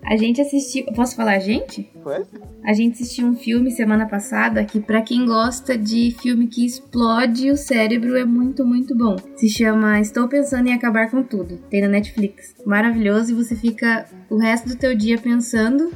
[0.06, 0.86] a gente assistiu.
[0.96, 1.84] Posso falar, gente?
[2.04, 2.28] Pode?
[2.64, 7.50] A gente assistiu um filme semana passada que, pra quem gosta de filme que explode
[7.52, 9.16] o cérebro, é muito, muito bom.
[9.36, 11.58] Se chama Estou Pensando em Acabar com Tudo.
[11.70, 12.56] Tem na Netflix.
[12.66, 15.92] Maravilhoso e você fica o resto do teu dia pensando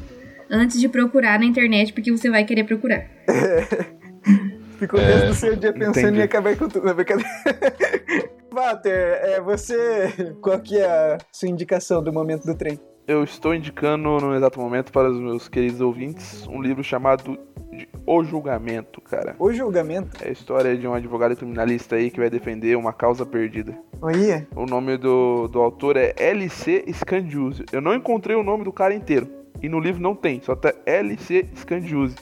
[0.49, 3.05] antes de procurar na internet, porque você vai querer procurar.
[4.77, 6.19] Ficou o resto do seu dia pensando entendi.
[6.19, 6.85] em acabar com tudo.
[6.85, 7.29] Não, brincadeira.
[8.53, 10.33] Walter, é, você.
[10.41, 12.79] Qual que é a sua indicação do momento do trem?
[13.07, 17.39] Eu estou indicando no exato momento para os meus queridos ouvintes um livro chamado
[18.05, 19.33] O Julgamento, cara.
[19.39, 20.21] O julgamento.
[20.21, 23.73] É a história de um advogado criminalista aí que vai defender uma causa perdida.
[24.01, 24.45] Olha.
[24.53, 26.83] O nome do, do autor é L.C.
[26.91, 27.63] Scandiuzzi.
[27.71, 29.29] Eu não encontrei o nome do cara inteiro.
[29.61, 31.47] E no livro não tem, só tá L.C.
[31.55, 32.17] Scandiuzzi.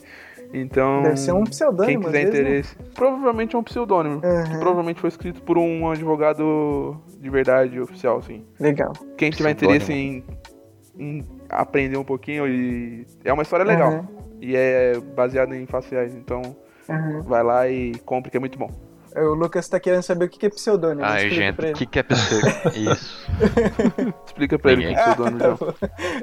[0.54, 2.04] Então, Deve ser um pseudônimo.
[2.04, 2.76] quem quiser interesse.
[2.94, 4.16] Provavelmente é um pseudônimo.
[4.16, 4.44] Uhum.
[4.44, 8.44] Que provavelmente foi escrito por um advogado de verdade oficial, assim.
[8.60, 8.92] Legal.
[9.18, 10.24] Quem tiver interesse em
[11.48, 13.06] aprender um pouquinho e.
[13.24, 13.92] É uma história legal.
[13.92, 14.06] Uhum.
[14.40, 16.14] E é baseado em fatos reais.
[16.14, 16.42] Então
[16.88, 17.22] Uhum.
[17.22, 18.70] vai lá e compre que é muito bom.
[19.16, 21.02] O Lucas tá querendo saber o que é pseudônimo.
[21.02, 22.42] Ai, explica gente, o que, que é pessoa?
[22.76, 23.26] Isso.
[24.26, 25.56] Explica pra ele o que é pseudônimo já.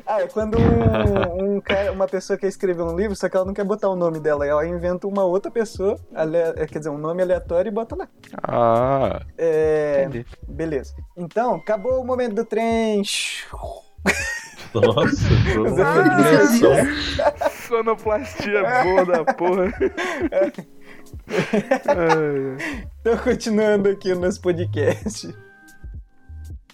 [0.06, 3.48] Ah, é quando um, um cara- uma pessoa quer escrever um livro, só que ela
[3.48, 4.46] não quer botar o nome dela.
[4.46, 8.08] Ela inventa uma outra pessoa, ale- é, quer dizer, um nome aleatório e bota lá.
[8.44, 10.26] Ah, É, entendi.
[10.48, 10.94] beleza.
[11.18, 13.02] Então, acabou o momento do trem.
[14.82, 15.28] Nossa,
[17.42, 17.50] Ah.
[17.68, 19.72] Sonoplastia boa da porra.
[23.00, 25.34] Então, continuando aqui o nosso podcast.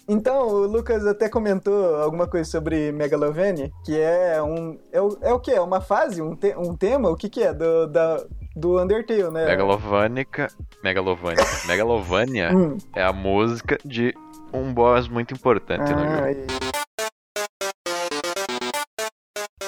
[0.08, 4.78] Então, o Lucas até comentou alguma coisa sobre Megalovania, que é um.
[4.92, 5.50] É o, é o que?
[5.52, 6.20] É uma fase?
[6.22, 7.10] Um, te- um tema?
[7.10, 7.52] O que, que é?
[7.52, 8.24] Do, da,
[8.56, 9.46] do Undertale, né?
[9.46, 10.48] Megalovânica.
[10.82, 11.44] Megalovânica.
[11.68, 12.76] Megalovânia Hum.
[12.96, 14.12] é a música de
[14.52, 16.24] um boss muito importante no Ah, jogo.
[16.24, 16.46] aí.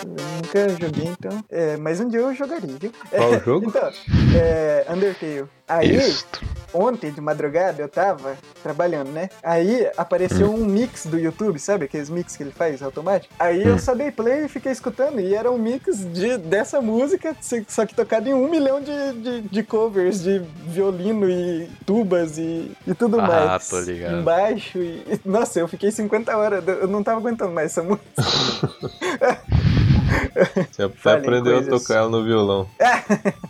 [0.05, 1.45] Eu nunca joguei, então.
[1.51, 2.93] É, mas um dia eu jogaria, viu?
[3.11, 3.67] Qual jogo?
[3.69, 3.90] Então,
[4.37, 5.44] é, Undertale.
[5.69, 6.40] Aí, Isto.
[6.75, 9.31] ontem de madrugada eu tava trabalhando, né?
[9.42, 11.87] Aí apareceu um mix do YouTube, sabe?
[11.87, 13.33] Aqueles mix que ele faz automático.
[13.38, 15.19] Aí eu só dei play e fiquei escutando.
[15.21, 17.35] E era um mix de, dessa música,
[17.69, 22.71] só que tocado em um milhão de, de, de covers de violino e tubas e,
[22.87, 23.69] e tudo Ah, mais.
[23.69, 24.17] tô ligado.
[24.19, 25.21] Embaixo e.
[25.25, 26.63] Nossa, eu fiquei 50 horas.
[26.67, 28.05] Eu não tava aguentando mais essa música.
[30.73, 31.69] Você até Falem aprendeu coisas.
[31.73, 32.69] a tocar ela no violão.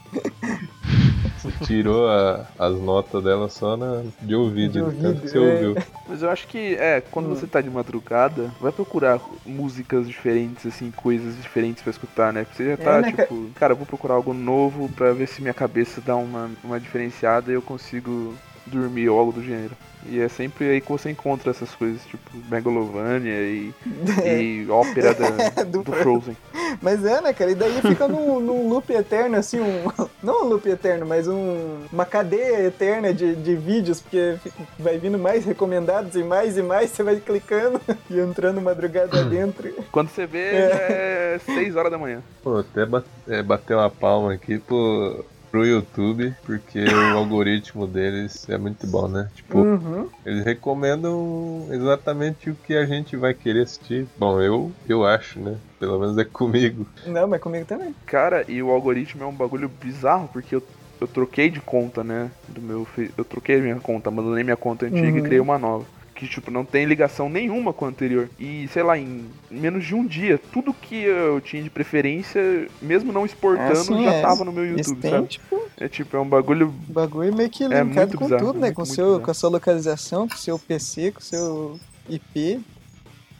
[1.38, 5.38] Você tirou a- as notas dela só na, de ouvido, De tanto ouvido, que você
[5.38, 5.40] é.
[5.40, 5.76] ouviu.
[6.08, 7.34] Mas eu acho que, é, quando Hum.
[7.34, 12.44] você tá de madrugada, vai procurar músicas diferentes, assim, coisas diferentes pra escutar, né?
[12.44, 15.26] Porque você já tá, né, ca- tipo, cara, eu vou procurar algo novo pra ver
[15.26, 18.34] se minha cabeça dá uma, uma diferenciada e eu consigo
[18.66, 19.76] dormir ou algo do gênero.
[20.04, 23.72] E é sempre aí que você encontra essas coisas, tipo, Megalovania e,
[24.26, 26.36] e ópera da, Do do Frozen.
[26.80, 27.50] Mas é, né, cara?
[27.50, 29.84] E daí fica num, num loop eterno, assim, um.
[30.22, 34.36] Não um loop eterno, mas um, uma cadeia eterna de, de vídeos, porque
[34.78, 39.72] vai vindo mais recomendados e mais e mais, você vai clicando e entrando madrugada dentro.
[39.90, 42.22] Quando você vê, é 6 horas da manhã.
[42.42, 42.82] Pô, até
[43.28, 49.06] é, bater uma palma aqui pro, pro YouTube, porque o algoritmo deles é muito bom,
[49.06, 49.30] né?
[49.34, 50.08] Tipo, Uhum.
[50.24, 54.08] eles recomendam exatamente o que a gente vai querer assistir.
[54.16, 55.60] Bom, eu, eu acho, né?
[55.78, 56.88] Pelo menos é comigo.
[57.06, 57.94] Não, mas comigo também.
[58.06, 60.62] Cara, e o algoritmo é um bagulho bizarro, porque eu,
[61.00, 62.30] eu troquei de conta, né?
[62.48, 62.86] Do meu.
[63.18, 65.18] Eu troquei minha conta, abandonei minha conta antiga Uhum.
[65.18, 65.84] e criei uma nova.
[66.22, 68.30] Que, tipo, não tem ligação nenhuma com a anterior.
[68.38, 73.12] E, sei lá, em menos de um dia, tudo que eu tinha de preferência, mesmo
[73.12, 74.22] não exportando, sim, já é.
[74.22, 75.26] tava no meu YouTube, tem, sabe?
[75.26, 76.72] tipo, É tipo, é um bagulho.
[76.86, 78.66] bagulho meio que É linkado muito com bizarro, tudo, né?
[78.66, 79.24] muito, Com, muito seu, bizarro.
[79.24, 82.60] com a sua localização, com o seu PC, com o seu IP.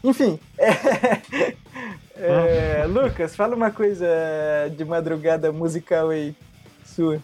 [0.03, 0.41] Enfim.
[2.15, 4.07] É, Lucas, fala uma coisa
[4.77, 6.35] de madrugada musical aí,
[6.85, 7.19] sua.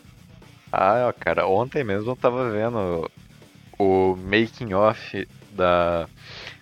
[0.72, 3.08] Ah, cara, ontem mesmo eu tava vendo
[3.78, 5.28] o making off
[5.58, 6.08] da,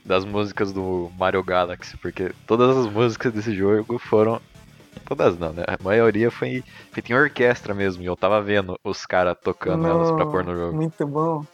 [0.05, 4.41] das músicas do Mario Galaxy, porque todas as músicas desse jogo foram.
[5.05, 5.63] Todas não, né?
[5.69, 10.11] A maioria foi feita em orquestra mesmo, e eu tava vendo os caras tocando elas
[10.11, 10.75] pra pôr no jogo.
[10.75, 11.45] Muito bom.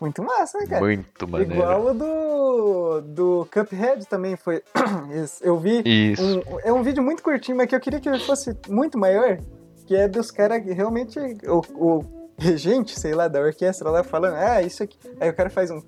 [0.00, 0.80] Muito massa, né, cara?
[0.80, 1.52] Muito maneiro.
[1.52, 4.62] Igual o do, do Cuphead também foi.
[5.42, 5.82] Eu vi.
[5.84, 6.38] Isso.
[6.38, 9.38] Um, é um vídeo muito curtinho, mas que eu queria que ele fosse muito maior.
[9.86, 11.18] Que é dos caras que realmente.
[11.46, 12.19] O, o
[12.50, 14.96] regente, sei lá, da orquestra lá falando, ah, isso aqui.
[15.20, 15.80] Aí o cara faz um.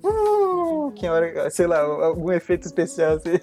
[0.91, 3.39] Que hora, sei lá, algum efeito especial assim.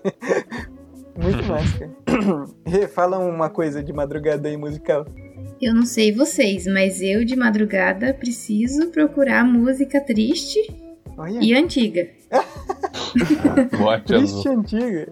[1.21, 1.91] Muito massa.
[2.65, 5.05] Rê, fala uma coisa de madrugada aí musical.
[5.61, 10.59] Eu não sei vocês, mas eu de madrugada preciso procurar música triste
[11.19, 12.09] Olha, e antiga.
[13.75, 14.01] Azul.
[14.05, 15.07] triste antiga.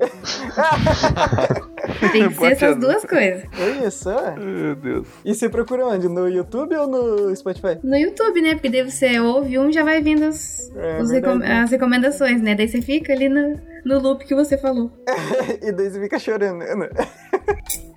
[2.13, 2.81] Tem que ser essas azul.
[2.81, 3.45] duas coisas.
[3.59, 4.35] Olha só.
[4.37, 5.07] Meu Deus.
[5.25, 6.09] E você procura onde?
[6.09, 7.79] No YouTube ou no Spotify?
[7.83, 8.55] No YouTube, né?
[8.55, 12.55] Porque daí você ouve um já vai vindo as, É, recom- as recomendações, né?
[12.55, 14.91] Daí você fica ali no, no loop que você falou.
[15.63, 16.59] e daí você fica chorando.
[16.59, 16.89] né?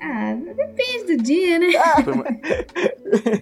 [0.04, 1.68] Ah, depende do dia, né?
[2.04, 2.26] Tô, ima-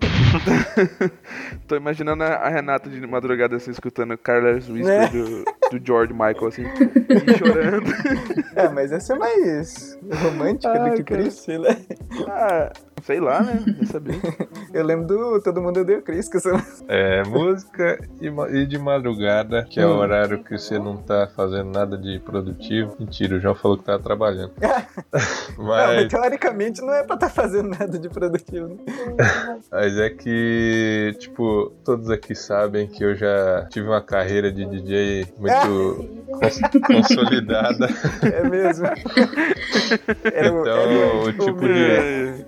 [1.68, 5.08] Tô imaginando a Renata de madrugada assim, escutando Carlos Whisper Né?
[5.08, 5.44] do,
[5.80, 7.90] do George Michael, assim, e chorando.
[8.56, 11.32] É, mas essa é mais romântica do Ai, que cara.
[11.32, 11.76] sei lá.
[12.28, 12.72] Ah,
[13.04, 13.64] sei lá, né?
[13.78, 14.20] Vai saber.
[14.74, 16.54] Eu lembro do Todo Mundo Odeia o Chris, que eu sou...
[16.88, 21.72] É, música e, e de madrugada, que é o horário que você não tá fazendo
[21.72, 22.96] nada de produtivo.
[23.00, 24.52] Mentira, o João falou que tava trabalhando.
[24.62, 24.70] Não,
[25.66, 26.08] mas Mas,
[26.50, 28.68] teoricamente não é pra estar fazendo nada de produtivo.
[28.70, 28.78] né?
[29.72, 35.28] mas é que, tipo, todos aqui sabem que eu já tive uma carreira de DJ
[35.38, 36.06] muito
[36.40, 37.88] cons- consolidada.
[38.24, 38.86] É mesmo.
[40.34, 42.46] Era Então, era o tipo de- É,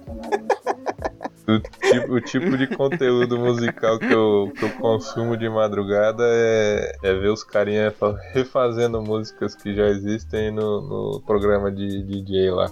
[1.48, 6.96] O tipo, o tipo de conteúdo musical que eu, que eu consumo de madrugada é,
[7.04, 10.82] é ver os carinha fa- refazendo músicas que já existem no,
[11.14, 12.70] no programa de DJ lá.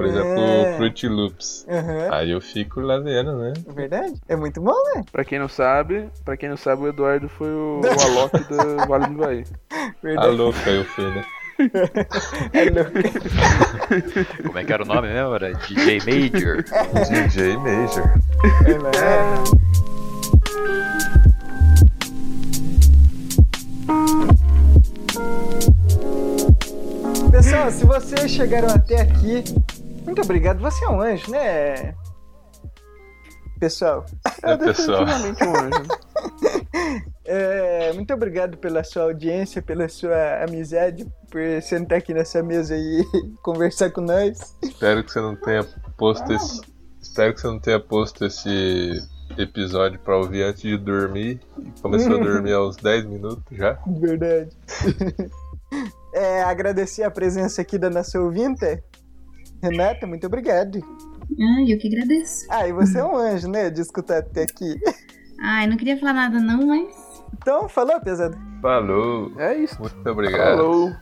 [0.00, 0.72] Por exemplo, É.
[0.72, 1.66] o Fruit Loops.
[1.68, 3.52] Aham, Aí eu fico lá vendo, né?
[3.68, 4.14] é verdade.
[4.28, 5.02] É muito bom, né?
[5.12, 7.82] Pra quem não sabe, pra quem não sabe, o Eduardo foi o, o
[8.18, 9.44] Alok do Vale do Ivaí.
[9.70, 10.36] A Verdade.
[10.36, 11.24] louca eu fui, né?
[12.54, 12.70] É.
[14.42, 15.34] Como é que era o nome mesmo?
[15.34, 16.64] Era DJ Major.
[17.10, 18.14] DJ Major.
[18.66, 18.90] É, né?
[27.30, 29.44] Pessoal, se vocês chegaram até aqui,
[30.04, 30.60] muito obrigado.
[30.60, 31.94] Você é um anjo, né?
[33.58, 34.06] Pessoal,
[34.42, 35.04] É, pessoal.
[35.04, 37.04] Definitivamente um anjo.
[37.26, 43.04] é, muito obrigado pela sua audiência, pela sua amizade, por sentar aqui nessa mesa e
[43.42, 44.56] conversar com nós.
[44.62, 45.62] Espero que você não tenha
[45.98, 46.62] posto esse.
[47.02, 48.98] Espero que você não tenha posto esse
[49.36, 51.40] episódio pra ouvir antes de dormir.
[51.82, 53.78] Começou a dormir aos 10 minutos já.
[53.86, 54.50] Verdade.
[56.12, 58.82] É, agradecer a presença aqui da nossa ouvinte.
[59.62, 60.80] Renata, muito obrigado.
[61.38, 62.46] Ah, eu que agradeço.
[62.50, 63.70] Ah, e você é um anjo, né?
[63.70, 64.78] De escutar até aqui.
[65.40, 68.36] Ah, eu não queria falar nada não, mas Então, falou, pesado.
[68.60, 69.32] Falou.
[69.38, 69.80] É isso.
[69.80, 70.56] Muito obrigado.
[70.58, 70.92] Falou.